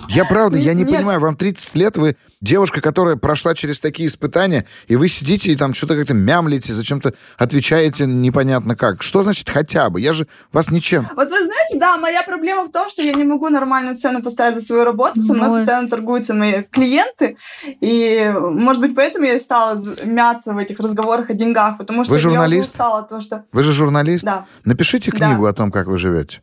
Я 0.09 0.25
правда, 0.25 0.57
я 0.57 0.73
не 0.73 0.83
Нет. 0.83 0.95
понимаю, 0.95 1.19
вам 1.19 1.35
30 1.35 1.75
лет, 1.75 1.95
вы 1.95 2.17
девушка, 2.41 2.81
которая 2.81 3.17
прошла 3.17 3.53
через 3.53 3.79
такие 3.79 4.07
испытания, 4.07 4.65
и 4.87 4.95
вы 4.95 5.07
сидите 5.07 5.51
и 5.51 5.55
там 5.55 5.75
что-то 5.75 5.95
как-то 5.95 6.15
мямлите, 6.15 6.73
зачем-то 6.73 7.13
отвечаете 7.37 8.07
непонятно 8.07 8.75
как. 8.75 9.03
Что 9.03 9.21
значит 9.21 9.47
«хотя 9.47 9.91
бы»? 9.91 10.01
Я 10.01 10.11
же 10.11 10.27
вас 10.51 10.71
ничем... 10.71 11.07
Вот 11.15 11.29
вы 11.29 11.43
знаете, 11.43 11.77
да, 11.77 11.97
моя 11.97 12.23
проблема 12.23 12.65
в 12.65 12.71
том, 12.71 12.89
что 12.89 13.03
я 13.03 13.13
не 13.13 13.23
могу 13.23 13.47
нормальную 13.49 13.95
цену 13.95 14.23
поставить 14.23 14.55
за 14.55 14.61
свою 14.61 14.83
работу, 14.83 15.21
со 15.21 15.35
мной 15.35 15.49
постоянно 15.59 15.89
торгуются 15.89 16.33
мои 16.33 16.63
клиенты, 16.63 17.37
и, 17.79 18.33
может 18.35 18.81
быть, 18.81 18.95
поэтому 18.95 19.25
я 19.25 19.35
и 19.35 19.39
стала 19.39 19.79
мяться 20.03 20.53
в 20.53 20.57
этих 20.57 20.79
разговорах 20.79 21.29
о 21.29 21.33
деньгах, 21.35 21.77
потому 21.77 22.05
что 22.05 22.11
Вы 22.11 22.15
я 22.15 22.21
уже 22.21 22.29
журналист? 22.29 22.71
устала 22.71 22.99
от 23.01 23.09
того, 23.09 23.21
что... 23.21 23.45
Вы 23.51 23.61
же 23.61 23.71
журналист? 23.71 24.23
Да. 24.23 24.47
Напишите 24.65 25.11
Да. 25.11 25.17
книгу 25.17 25.45
о 25.45 25.53
том, 25.53 25.71
как 25.71 25.85
вы 25.85 25.99
живете. 25.99 26.41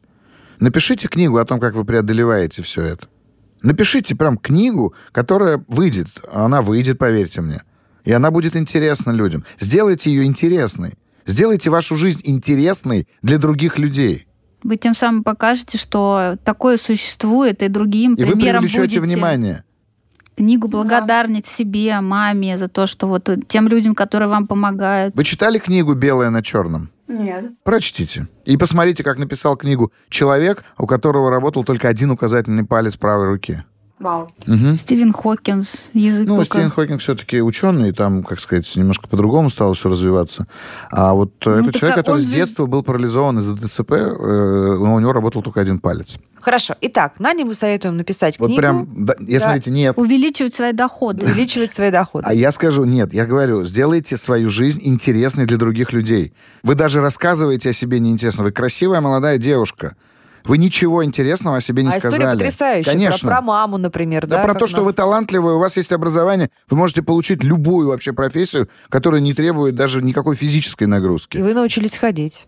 Напишите 0.60 1.08
книгу 1.08 1.38
о 1.38 1.44
том, 1.44 1.58
как 1.58 1.74
вы 1.74 1.84
преодолеваете 1.84 2.62
все 2.62 2.82
это. 2.82 3.08
Напишите 3.62 4.14
прям 4.14 4.36
книгу, 4.36 4.94
которая 5.10 5.64
выйдет. 5.68 6.08
Она 6.30 6.60
выйдет, 6.62 6.98
поверьте 6.98 7.40
мне. 7.40 7.62
И 8.04 8.12
она 8.12 8.30
будет 8.30 8.56
интересна 8.56 9.10
людям. 9.10 9.44
Сделайте 9.58 10.10
ее 10.10 10.24
интересной. 10.24 10.94
Сделайте 11.26 11.70
вашу 11.70 11.96
жизнь 11.96 12.20
интересной 12.24 13.06
для 13.22 13.38
других 13.38 13.78
людей. 13.78 14.26
Вы 14.62 14.76
тем 14.76 14.94
самым 14.94 15.24
покажете, 15.24 15.78
что 15.78 16.36
такое 16.44 16.76
существует, 16.76 17.62
и 17.62 17.68
другим 17.68 18.14
И 18.14 18.24
вы 18.24 18.32
примером 18.32 18.62
привлечете 18.62 19.00
будете. 19.00 19.00
внимание. 19.00 19.64
Книгу 20.36 20.68
благодарность 20.68 21.46
себе, 21.46 22.00
маме 22.00 22.56
за 22.58 22.68
то, 22.68 22.86
что 22.86 23.06
вот 23.06 23.28
тем 23.46 23.68
людям, 23.68 23.94
которые 23.94 24.28
вам 24.28 24.46
помогают. 24.46 25.14
Вы 25.14 25.24
читали 25.24 25.58
книгу 25.58 25.94
«Белое 25.94 26.30
на 26.30 26.42
черном»? 26.42 26.90
Нет. 27.10 27.52
Прочтите. 27.64 28.28
И 28.44 28.56
посмотрите, 28.56 29.02
как 29.02 29.18
написал 29.18 29.56
книгу 29.56 29.92
человек, 30.08 30.62
у 30.78 30.86
которого 30.86 31.28
работал 31.28 31.64
только 31.64 31.88
один 31.88 32.12
указательный 32.12 32.64
палец 32.64 32.96
правой 32.96 33.26
руки. 33.26 33.64
Вау. 34.00 34.32
Мгм. 34.46 34.74
Стивен 34.76 35.12
Хокинс, 35.12 35.90
язык 35.92 36.26
Ну, 36.26 36.36
только... 36.36 36.54
Стивен 36.54 36.70
Хокинг 36.70 37.00
все-таки 37.02 37.42
ученый, 37.42 37.90
и 37.90 37.92
там, 37.92 38.22
как 38.22 38.40
сказать, 38.40 38.74
немножко 38.74 39.06
по-другому 39.06 39.50
стало 39.50 39.74
все 39.74 39.90
развиваться. 39.90 40.46
А 40.90 41.12
вот 41.12 41.34
э, 41.44 41.50
Ну, 41.56 41.68
этот 41.68 41.74
человек, 41.76 41.98
а 41.98 42.00
который 42.00 42.16
он 42.16 42.22
с 42.22 42.24
же- 42.24 42.30
детства 42.34 42.64
был 42.64 42.82
парализован 42.82 43.38
из-за 43.40 43.54
ДЦП, 43.54 43.92
э, 43.92 44.76
но 44.80 44.94
у 44.94 45.00
него 45.00 45.12
работал 45.12 45.42
только 45.42 45.60
один 45.60 45.78
палец. 45.80 46.16
Хорошо. 46.40 46.74
Итак, 46.80 47.20
Нане 47.20 47.44
мы 47.44 47.52
советуем 47.52 47.98
написать 47.98 48.38
Вот 48.38 48.46
книгу, 48.46 48.60
прям, 48.62 48.88
да, 49.04 49.14
я 49.20 49.38
Да. 49.38 49.44
смотрите, 49.44 49.70
нет. 49.70 49.98
Увеличивать 49.98 50.54
свои 50.54 50.72
доходы. 50.72 51.26
увеличивать 51.26 51.70
свои 51.70 51.90
доходы. 51.90 52.24
А 52.26 52.32
я 52.32 52.52
скажу, 52.52 52.84
нет, 52.84 53.12
я 53.12 53.26
говорю, 53.26 53.66
сделайте 53.66 54.16
свою 54.16 54.48
жизнь 54.48 54.80
интересной 54.82 55.44
для 55.44 55.58
других 55.58 55.92
людей. 55.92 56.32
Вы 56.62 56.74
даже 56.74 57.02
рассказываете 57.02 57.68
о 57.68 57.72
себе 57.74 58.00
неинтересно. 58.00 58.44
Вы 58.44 58.52
красивая 58.52 59.02
молодая 59.02 59.36
девушка. 59.36 59.94
Вы 60.44 60.58
ничего 60.58 61.04
интересного 61.04 61.58
о 61.58 61.60
себе 61.60 61.82
не 61.82 61.90
а 61.90 61.98
история 61.98 62.14
сказали. 62.14 62.38
потрясающая. 62.38 62.92
Конечно. 62.92 63.28
Про, 63.28 63.36
про 63.36 63.42
маму, 63.42 63.78
например. 63.78 64.26
Да, 64.26 64.38
Да, 64.38 64.42
про 64.44 64.54
то, 64.54 64.66
что 64.66 64.78
нас- 64.78 64.86
вы 64.86 64.92
талантливые, 64.92 65.56
у 65.56 65.58
вас 65.58 65.76
есть 65.76 65.92
образование, 65.92 66.50
вы 66.68 66.76
можете 66.76 67.02
получить 67.02 67.44
любую 67.44 67.88
вообще 67.88 68.12
профессию, 68.12 68.68
которая 68.88 69.20
не 69.20 69.34
требует 69.34 69.74
даже 69.74 70.02
никакой 70.02 70.36
физической 70.36 70.84
нагрузки. 70.84 71.36
И 71.36 71.42
вы 71.42 71.54
научились 71.54 71.96
ходить. 71.96 72.46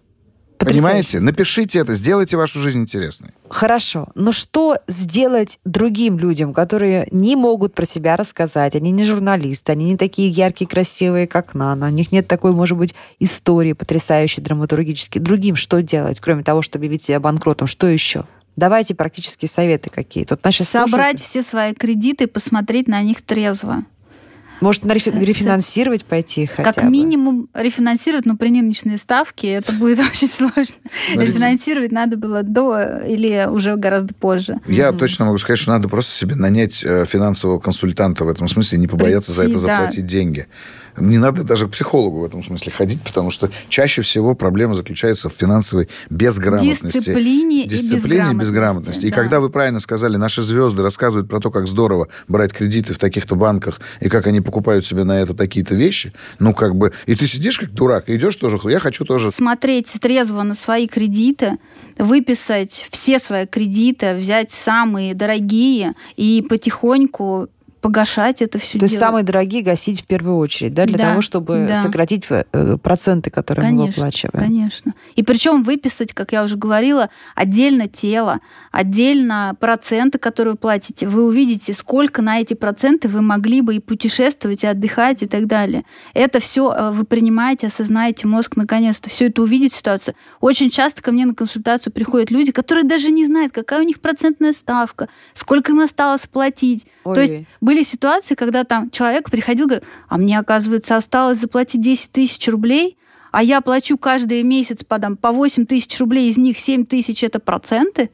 Понимаете? 0.64 1.20
Напишите 1.20 1.81
это, 1.81 1.94
сделайте 1.94 2.37
вашу 2.37 2.61
жизнь 2.61 2.81
интересной. 2.81 3.31
Хорошо. 3.48 4.09
Но 4.14 4.33
что 4.33 4.79
сделать 4.88 5.59
другим 5.64 6.18
людям, 6.18 6.55
которые 6.55 7.09
не 7.11 7.37
могут 7.37 7.75
про 7.75 7.85
себя 7.85 8.16
рассказать? 8.16 8.75
Они 8.75 8.90
не 8.90 9.05
журналисты, 9.05 9.72
они 9.72 9.87
не 9.87 9.96
такие 9.96 10.29
яркие, 10.29 10.68
красивые, 10.68 11.27
как 11.27 11.55
Нана. 11.55 11.87
У 11.87 11.90
них 11.90 12.12
нет 12.12 12.27
такой, 12.29 12.53
может 12.53 12.79
быть, 12.79 12.94
истории 13.18 13.72
потрясающей 13.72 14.42
драматургически. 14.42 15.18
Другим 15.18 15.57
что 15.57 15.83
делать, 15.83 16.20
кроме 16.20 16.42
того, 16.42 16.62
чтобы 16.62 16.87
объявить 16.87 17.03
себя 17.03 17.20
банкротом? 17.20 17.66
Что 17.66 17.87
еще? 17.87 18.25
Давайте 18.57 18.94
практические 18.94 19.48
советы 19.48 19.88
какие-то. 19.88 20.38
Вот 20.42 20.55
Собрать 20.55 20.88
слушают. 20.88 21.20
все 21.20 21.42
свои 21.42 21.72
кредиты, 21.72 22.27
посмотреть 22.27 22.87
на 22.87 23.03
них 23.03 23.22
трезво. 23.22 23.85
Может, 24.62 24.85
на 24.85 24.92
рефи- 24.92 25.11
С- 25.11 25.14
рефинансировать 25.27 26.05
пойти 26.05 26.46
хотя 26.46 26.72
как 26.72 26.85
бы? 26.85 26.90
минимум 26.90 27.48
рефинансировать, 27.53 28.25
но 28.27 28.37
при 28.37 28.48
нынешней 28.51 28.96
ставке 28.96 29.48
это 29.53 29.72
будет 29.72 29.98
очень 30.11 30.29
сложно. 30.29 30.77
Рефинансировать 31.14 31.92
надо 31.92 32.16
было 32.16 32.42
до 32.42 33.01
или 33.07 33.46
уже 33.51 33.77
гораздо 33.77 34.14
позже. 34.14 34.59
Я 34.66 34.90
Мгм. 34.90 34.98
точно 35.01 35.25
могу 35.27 35.38
сказать, 35.38 35.59
что 35.59 35.72
надо 35.72 35.88
просто 35.88 36.14
себе 36.14 36.35
нанять 36.37 36.83
э, 36.85 37.05
финансового 37.07 37.59
консультанта 37.59 38.25
в 38.25 38.29
этом 38.29 38.48
смысле, 38.48 38.79
не 38.79 38.87
побояться 38.87 39.33
за 39.33 39.42
Прийти, 39.42 39.57
это 39.59 39.66
да. 39.66 39.79
заплатить 39.79 40.07
деньги. 40.07 40.46
Не 40.96 41.18
надо 41.18 41.44
даже 41.44 41.68
к 41.68 41.70
психологу 41.70 42.20
в 42.20 42.24
этом 42.24 42.44
смысле 42.44 42.72
ходить, 42.72 43.02
потому 43.02 43.31
что 43.31 43.50
чаще 43.68 44.02
всего 44.02 44.35
проблема 44.35 44.74
заключается 44.74 45.28
в 45.28 45.33
финансовой 45.33 45.88
безграмотности. 46.11 46.98
Дисциплине, 46.98 47.66
Дисциплине 47.66 48.33
и 48.33 48.35
безграмотности. 48.35 49.07
И 49.07 49.11
да. 49.11 49.16
когда 49.16 49.40
вы 49.40 49.50
правильно 49.50 49.81
сказали, 49.81 50.16
наши 50.16 50.42
звезды 50.42 50.83
рассказывают 50.83 51.28
про 51.28 51.40
то, 51.40 51.50
как 51.50 51.66
здорово 51.66 52.09
брать 52.28 52.52
кредиты 52.52 52.94
в 52.94 52.98
таких-то 52.98 53.37
банках, 53.37 53.81
и 54.00 54.09
как 54.09 54.26
они 54.26 54.40
покупают 54.40 54.85
себе 54.85 55.05
на 55.05 55.20
это 55.20 55.35
такие-то 55.35 55.74
вещи, 55.74 56.12
ну, 56.38 56.55
как 56.55 56.74
бы... 56.76 56.92
И 57.07 57.14
ты 57.14 57.26
сидишь 57.26 57.59
как 57.59 57.72
дурак, 57.72 58.09
и 58.09 58.16
идешь 58.16 58.37
тоже, 58.37 58.59
я 58.64 58.78
хочу 58.78 59.05
тоже... 59.05 59.31
смотреть 59.33 59.92
трезво 60.00 60.42
на 60.42 60.55
свои 60.55 60.87
кредиты, 60.87 61.59
выписать 61.98 62.87
все 62.90 63.18
свои 63.18 63.46
кредиты, 63.46 64.16
взять 64.16 64.50
самые 64.50 65.14
дорогие 65.14 65.94
и 66.16 66.44
потихоньку 66.48 67.48
погашать 67.83 68.40
это 68.40 68.59
все 68.59 68.79
То 68.79 68.85
есть 68.85 68.95
дело. 68.95 69.07
самые 69.07 69.25
дорогие 69.25 69.61
гасить 69.62 70.03
в 70.03 70.07
первую 70.07 70.37
очередь, 70.38 70.73
да, 70.73 70.87
для 70.87 70.97
Да, 70.97 71.11
того, 71.11 71.21
чтобы 71.21 71.66
да. 71.68 71.83
сократить 71.83 72.25
э, 72.31 72.79
проценты, 72.81 73.31
которые 73.31 73.64
мы 73.64 73.71
Конечно, 73.79 74.03
выплачиваем. 74.05 74.45
Конечно. 74.47 74.95
И 75.16 75.23
причем 75.25 75.64
выписать, 75.64 76.14
как 76.14 76.33
я 76.33 76.45
уже 76.45 76.57
говорила, 76.57 77.11
отдельно 77.35 77.88
тело, 77.88 78.38
отдельно 78.71 79.57
проценты, 79.59 80.18
которые 80.18 80.53
вы 80.53 80.59
платите. 80.59 81.09
Вы 81.09 81.25
увидите, 81.25 81.75
сколько 81.75 82.23
на 82.23 82.40
эти 82.40 82.55
проценты 82.55 83.09
вы 83.09 83.21
могли 83.21 83.61
бы 83.61 83.75
и 83.75 83.81
путешествовать, 83.81 84.62
и 84.62 84.66
отдыхать, 84.68 85.23
и 85.25 85.27
так 85.27 85.47
далее. 85.47 85.85
Это 86.14 86.38
все 86.40 86.92
вы 86.92 87.05
принимаете, 87.05 87.66
осознаете, 87.66 88.29
мозг 88.29 88.57
наконец-то 88.57 89.11
все 89.11 89.27
это 89.27 89.42
увидит 89.42 89.73
ситуацию. 89.73 90.14
Очень 90.40 90.71
часто 90.71 91.03
ко 91.03 91.11
мне 91.11 91.27
на 91.27 91.35
консультацию 91.35 91.92
приходят 91.92 92.31
люди, 92.31 92.53
которые 92.53 92.85
даже 92.85 93.11
не 93.11 93.27
знают, 93.27 93.53
какая 93.53 93.81
у 93.81 93.85
них 93.85 94.01
процентная 94.01 94.53
ставка, 94.53 95.09
сколько 95.35 95.73
им 95.73 95.81
осталось 95.81 96.27
платить. 96.29 96.87
Ой, 97.05 97.14
То 97.16 97.21
есть 97.23 97.45
были 97.72 97.82
ситуации, 97.82 98.35
когда 98.35 98.64
там 98.64 98.90
человек 98.90 99.30
приходил, 99.30 99.66
говорит, 99.66 99.85
а 100.08 100.18
мне, 100.18 100.38
оказывается, 100.38 100.96
осталось 100.96 101.38
заплатить 101.38 101.80
10 101.80 102.12
тысяч 102.12 102.46
рублей, 102.48 102.98
а 103.30 103.42
я 103.42 103.62
плачу 103.62 103.96
каждый 103.96 104.42
месяц 104.42 104.85
по, 104.85 104.98
там, 104.98 105.16
по 105.16 105.32
8 105.32 105.64
тысяч 105.64 105.98
рублей, 105.98 106.28
из 106.28 106.37
них 106.37 106.58
7 106.58 106.85
тысяч 106.85 107.24
это 107.24 107.40
проценты. 107.40 108.11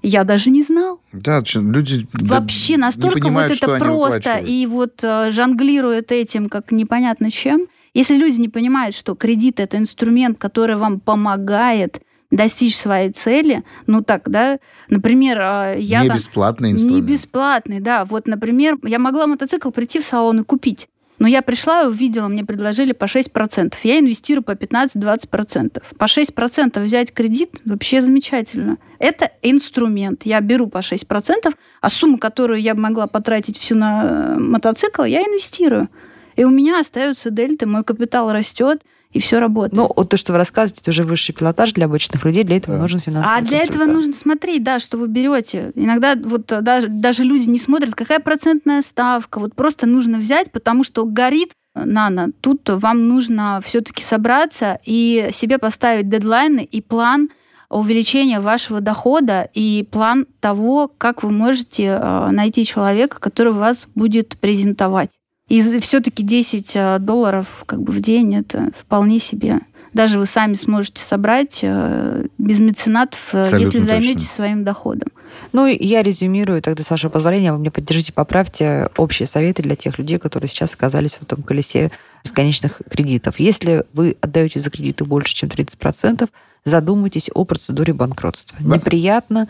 Я 0.00 0.22
даже 0.22 0.50
не 0.50 0.62
знал. 0.62 1.00
Да, 1.12 1.42
люди... 1.54 2.06
Вообще 2.12 2.76
настолько 2.76 3.20
понимают, 3.20 3.52
вот 3.52 3.62
это 3.62 3.78
просто 3.78 4.36
и 4.36 4.66
вот 4.66 5.02
э, 5.02 5.30
жонглирует 5.32 6.12
этим 6.12 6.48
как 6.48 6.70
непонятно 6.70 7.30
чем. 7.30 7.66
Если 7.94 8.16
люди 8.16 8.38
не 8.38 8.48
понимают, 8.48 8.94
что 8.94 9.14
кредит 9.16 9.58
это 9.58 9.78
инструмент, 9.78 10.38
который 10.38 10.76
вам 10.76 11.00
помогает 11.00 12.00
достичь 12.36 12.76
своей 12.76 13.10
цели, 13.10 13.62
ну 13.86 14.02
так, 14.02 14.28
да, 14.28 14.58
например, 14.88 15.38
э, 15.38 15.76
я 15.78 16.02
не 16.02 16.08
там- 16.08 16.16
бесплатный 16.16 16.72
не 16.72 16.74
инструмент. 16.74 17.06
бесплатный, 17.06 17.80
да. 17.80 18.04
Вот, 18.04 18.26
например, 18.26 18.78
я 18.82 18.98
могла 18.98 19.26
мотоцикл 19.26 19.70
прийти 19.70 20.00
в 20.00 20.04
салон 20.04 20.40
и 20.40 20.44
купить. 20.44 20.88
Но 21.20 21.28
я 21.28 21.42
пришла 21.42 21.82
и 21.82 21.86
увидела, 21.86 22.26
мне 22.26 22.44
предложили 22.44 22.92
по 22.92 23.06
6%. 23.06 23.78
Я 23.84 24.00
инвестирую 24.00 24.42
по 24.42 24.56
15-20%. 24.56 25.80
По 25.96 26.08
6% 26.08 26.80
взять 26.80 27.12
кредит 27.14 27.60
вообще 27.64 28.02
замечательно. 28.02 28.78
Это 28.98 29.30
инструмент. 29.42 30.22
Я 30.24 30.40
беру 30.40 30.66
по 30.66 30.78
6%, 30.82 31.54
а 31.80 31.88
сумму, 31.88 32.18
которую 32.18 32.60
я 32.60 32.74
могла 32.74 33.06
потратить 33.06 33.58
всю 33.58 33.76
на 33.76 34.02
э, 34.04 34.38
мотоцикл, 34.38 35.04
я 35.04 35.20
инвестирую. 35.22 35.88
И 36.34 36.42
у 36.44 36.50
меня 36.50 36.80
остаются 36.80 37.30
дельты, 37.30 37.66
мой 37.66 37.84
капитал 37.84 38.32
растет, 38.32 38.82
и 39.14 39.20
все 39.20 39.38
работает. 39.38 39.72
Ну, 39.72 39.90
вот 39.94 40.08
то, 40.10 40.16
что 40.16 40.32
вы 40.32 40.38
рассказываете, 40.38 40.82
это 40.82 40.90
уже 40.90 41.04
высший 41.04 41.32
пилотаж 41.32 41.72
для 41.72 41.86
обычных 41.86 42.24
людей, 42.24 42.42
для 42.42 42.56
этого 42.56 42.76
Да. 42.76 42.82
нужен 42.82 42.98
финансовый 42.98 43.38
А 43.38 43.40
для 43.40 43.58
этого 43.60 43.84
нужно 43.84 44.12
смотреть, 44.12 44.62
да, 44.64 44.80
что 44.80 44.98
вы 44.98 45.06
берете. 45.08 45.70
Иногда 45.76 46.16
вот 46.16 46.50
э, 46.50 46.60
даже, 46.60 46.88
даже 46.88 47.22
люди 47.22 47.48
не 47.48 47.58
смотрят, 47.58 47.94
какая 47.94 48.18
процентная 48.18 48.82
ставка. 48.82 49.38
Вот 49.38 49.54
просто 49.54 49.86
нужно 49.86 50.18
взять, 50.18 50.50
потому 50.50 50.82
что 50.82 51.04
горит 51.04 51.52
э, 51.74 51.84
нано. 51.84 52.30
Тут 52.40 52.68
вам 52.68 53.06
нужно 53.06 53.60
все-таки 53.64 54.02
собраться 54.02 54.80
и 54.84 55.30
себе 55.32 55.58
поставить 55.58 56.08
дедлайны 56.08 56.64
и 56.64 56.82
план 56.82 57.30
увеличения 57.70 58.40
вашего 58.40 58.80
дохода 58.80 59.48
и 59.54 59.86
план 59.90 60.26
того, 60.40 60.90
как 60.98 61.22
вы 61.22 61.30
можете 61.30 61.84
э, 61.84 62.30
найти 62.30 62.64
человека, 62.64 63.20
который 63.20 63.52
вас 63.52 63.86
будет 63.94 64.36
презентовать. 64.38 65.10
И 65.48 65.80
все-таки 65.80 66.22
10 66.22 66.72
э, 66.74 66.98
долларов 66.98 67.64
как 67.66 67.82
бы 67.82 67.92
в 67.92 68.00
день 68.00 68.34
это 68.34 68.70
вполне 68.78 69.18
себе. 69.18 69.60
Даже 69.92 70.18
вы 70.18 70.26
сами 70.26 70.54
сможете 70.54 71.02
собрать 71.02 71.60
э, 71.62 72.26
без 72.38 72.58
меценатов, 72.58 73.20
э, 73.32 73.42
Абсолютно 73.42 73.64
если 73.64 73.78
точно. 73.78 73.94
займетесь 73.94 74.30
своим 74.30 74.64
доходом. 74.64 75.08
Ну, 75.52 75.66
и 75.66 75.86
я 75.86 76.02
резюмирую 76.02 76.62
тогда, 76.62 76.82
с 76.82 76.90
вашего 76.90 77.10
позволения, 77.10 77.52
вы 77.52 77.58
мне 77.58 77.70
поддержите, 77.70 78.12
поправьте 78.12 78.88
общие 78.96 79.26
советы 79.26 79.62
для 79.62 79.76
тех 79.76 79.98
людей, 79.98 80.18
которые 80.18 80.48
сейчас 80.48 80.74
оказались 80.74 81.14
в 81.14 81.22
этом 81.22 81.42
колесе 81.42 81.92
бесконечных 82.24 82.80
кредитов. 82.90 83.38
Если 83.38 83.84
вы 83.92 84.16
отдаете 84.20 84.60
за 84.60 84.70
кредиты 84.70 85.04
больше, 85.04 85.34
чем 85.34 85.50
30%, 85.50 86.28
задумайтесь 86.64 87.30
о 87.34 87.44
процедуре 87.44 87.92
банкротства. 87.92 88.58
Да. 88.60 88.76
Неприятно, 88.76 89.48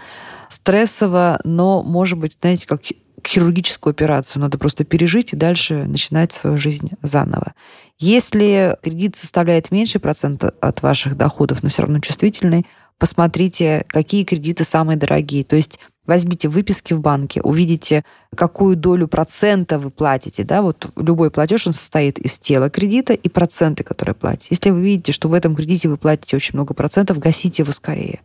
стрессово, 0.49 1.41
но, 1.45 1.83
может 1.83 2.19
быть, 2.19 2.37
знаете, 2.41 2.67
как 2.67 2.83
хирургическую 3.27 3.93
операцию 3.93 4.43
надо 4.43 4.59
просто 4.59 4.85
пережить 4.85 5.33
и 5.33 5.37
дальше 5.37 5.85
начинать 5.85 6.33
свою 6.33 6.57
жизнь 6.57 6.91
заново. 7.03 7.55
Если 7.99 8.77
кредит 8.83 9.17
составляет 9.17 9.71
меньше 9.71 9.99
процента 9.99 10.55
от 10.61 10.83
ваших 10.83 11.17
доходов, 11.17 11.63
но 11.63 11.69
все 11.69 11.83
равно 11.83 12.01
чувствительный, 12.01 12.67
посмотрите, 12.99 13.85
какие 13.89 14.25
кредиты 14.25 14.65
самые 14.65 14.97
дорогие. 14.97 15.45
То 15.45 15.57
есть 15.57 15.79
возьмите 16.07 16.49
выписки 16.49 16.93
в 16.93 17.01
банке, 17.01 17.41
увидите, 17.43 18.05
какую 18.37 18.77
долю 18.77 19.09
процента 19.09 19.79
вы 19.79 19.91
платите. 19.91 20.45
Да? 20.45 20.63
Вот 20.63 20.93
любой 20.97 21.31
платеж, 21.31 21.67
он 21.67 21.73
состоит 21.73 22.19
из 22.19 22.39
тела 22.39 22.71
кредита 22.71 23.15
и 23.15 23.29
проценты, 23.29 23.85
которые 23.85 24.15
платите. 24.15 24.49
Если 24.51 24.71
вы 24.71 24.83
видите, 24.83 25.13
что 25.13 25.29
в 25.29 25.35
этом 25.35 25.55
кредите 25.55 25.89
вы 25.89 25.97
платите 25.97 26.37
очень 26.37 26.55
много 26.55 26.75
процентов, 26.75 27.19
гасите 27.19 27.63
его 27.63 27.73
скорее. 27.73 28.21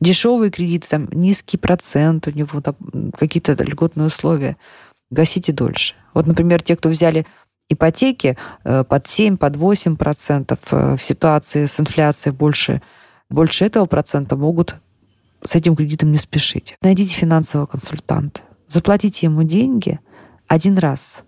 Дешевые 0.00 0.50
кредиты, 0.50 0.86
там 0.88 1.08
низкий 1.12 1.56
процент, 1.56 2.26
у 2.28 2.30
него 2.30 2.60
там, 2.60 2.76
какие-то 3.18 3.54
льготные 3.54 4.06
условия. 4.06 4.56
Гасите 5.10 5.52
дольше. 5.52 5.94
Вот, 6.14 6.26
например, 6.26 6.62
те, 6.62 6.76
кто 6.76 6.88
взяли 6.88 7.26
ипотеки 7.68 8.36
э, 8.64 8.84
под 8.84 9.06
7, 9.06 9.36
под 9.36 9.56
8 9.56 9.96
процентов 9.96 10.58
э, 10.70 10.96
в 10.96 11.02
ситуации 11.02 11.66
с 11.66 11.80
инфляцией 11.80 12.34
больше, 12.34 12.82
больше 13.30 13.64
этого 13.64 13.86
процента 13.86 14.36
могут 14.36 14.76
с 15.44 15.54
этим 15.54 15.76
кредитом 15.76 16.12
не 16.12 16.18
спешить. 16.18 16.74
Найдите 16.82 17.14
финансового 17.14 17.66
консультанта, 17.66 18.42
заплатите 18.68 19.26
ему 19.26 19.42
деньги 19.42 20.00
один 20.48 20.78
раз, 20.78 21.24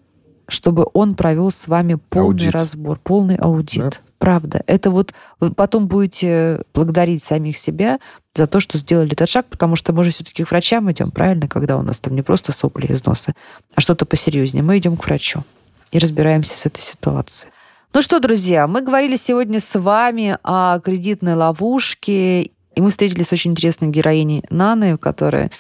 чтобы 0.49 0.87
он 0.93 1.15
провел 1.15 1.51
с 1.51 1.69
вами 1.69 1.95
полный 1.95 2.29
Аудит. 2.29 2.51
разбор, 2.53 2.99
полный 3.03 3.37
аудит. 3.37 3.83
Да. 3.83 3.91
Правда. 4.19 4.63
Это 4.67 4.91
вот 4.91 5.13
вы 5.41 5.53
потом 5.53 5.87
будете 5.87 6.63
благодарить 6.73 7.23
самих 7.23 7.57
себя 7.59 7.99
за 8.35 8.47
то, 8.47 8.61
что 8.61 8.79
сделали 8.79 9.13
этот 9.13 9.29
шаг, 9.29 9.47
потому 9.47 9.77
что 9.77 9.93
мы 9.93 10.05
же 10.05 10.11
все-таки 10.11 10.45
к 10.45 10.51
врачам 10.51 10.91
идем, 10.91 11.11
правильно, 11.11 11.47
когда 11.47 11.77
у 11.77 11.83
нас 11.83 12.01
там 12.01 12.15
не 12.15 12.23
просто 12.23 12.53
сопли 12.53 12.87
из 12.87 13.05
носа, 13.05 13.35
а 13.75 13.81
что-то 13.81 14.07
посерьезнее. 14.07 14.63
Мы 14.63 14.79
идем 14.79 14.97
к 14.97 15.05
врачу 15.05 15.43
и 15.91 15.99
разбираемся 15.99 16.57
с 16.57 16.67
этой 16.67 16.81
ситуацией. 16.81 17.53
Ну 17.93 18.03
что, 18.03 18.19
друзья, 18.19 18.67
мы 18.67 18.81
говорили 18.81 19.17
сегодня 19.17 19.61
с 19.61 19.79
вами 19.79 20.39
о 20.43 20.81
кредитной 20.81 21.35
ловушке, 21.35 22.51
и 22.75 22.81
мы 22.81 22.91
встретились 22.91 23.29
с 23.29 23.33
очень 23.33 23.53
интересной 23.53 23.89
героиней 23.89 24.45
Наны, 24.51 24.99
которая 24.99 25.51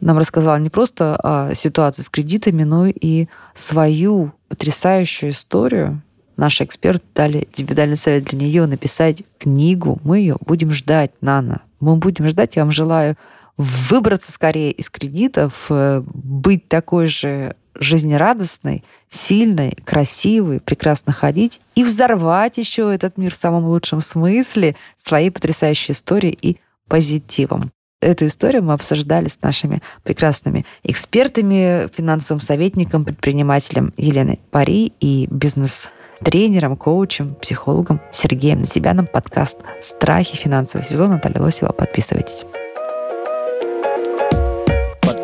нам 0.00 0.18
рассказала 0.18 0.56
не 0.56 0.68
просто 0.68 1.16
о 1.16 1.54
ситуации 1.54 2.02
с 2.02 2.10
кредитами, 2.10 2.64
но 2.64 2.86
и 2.86 3.28
свою 3.54 4.32
потрясающую 4.48 5.30
историю. 5.30 6.02
Наши 6.36 6.64
эксперты 6.64 7.04
дали 7.14 7.48
индивидуальный 7.56 7.96
совет 7.96 8.24
для 8.24 8.38
нее 8.38 8.66
написать 8.66 9.22
книгу. 9.38 9.98
Мы 10.04 10.18
ее 10.18 10.36
будем 10.40 10.70
ждать, 10.72 11.12
Нана. 11.22 11.62
Мы 11.80 11.96
будем 11.96 12.28
ждать. 12.28 12.56
Я 12.56 12.64
вам 12.64 12.72
желаю 12.72 13.16
выбраться 13.56 14.32
скорее 14.32 14.70
из 14.70 14.90
кредитов, 14.90 15.66
э, 15.70 16.02
быть 16.04 16.68
такой 16.68 17.06
же 17.06 17.56
жизнерадостной, 17.80 18.84
сильной, 19.08 19.72
красивой, 19.84 20.60
прекрасно 20.60 21.12
ходить 21.12 21.60
и 21.74 21.84
взорвать 21.84 22.58
еще 22.58 22.94
этот 22.94 23.16
мир 23.16 23.32
в 23.32 23.36
самом 23.36 23.66
лучшем 23.66 24.00
смысле 24.00 24.76
своей 24.96 25.30
потрясающей 25.30 25.92
историей 25.92 26.38
и 26.40 26.58
позитивом. 26.88 27.70
Эту 28.00 28.26
историю 28.26 28.62
мы 28.62 28.74
обсуждали 28.74 29.28
с 29.28 29.40
нашими 29.40 29.82
прекрасными 30.02 30.66
экспертами, 30.82 31.88
финансовым 31.96 32.40
советником, 32.40 33.04
предпринимателем 33.04 33.94
Еленой 33.96 34.38
Пари 34.50 34.92
и 35.00 35.26
бизнес-тренером, 35.30 36.76
коучем, 36.76 37.34
психологом 37.36 38.00
Сергеем 38.12 38.60
Насибяном. 38.60 39.06
Подкаст 39.06 39.58
«Страхи 39.80 40.36
финансового 40.36 40.86
сезона». 40.86 41.14
Наталья 41.14 41.40
Лосева. 41.40 41.72
Подписывайтесь. 41.72 42.44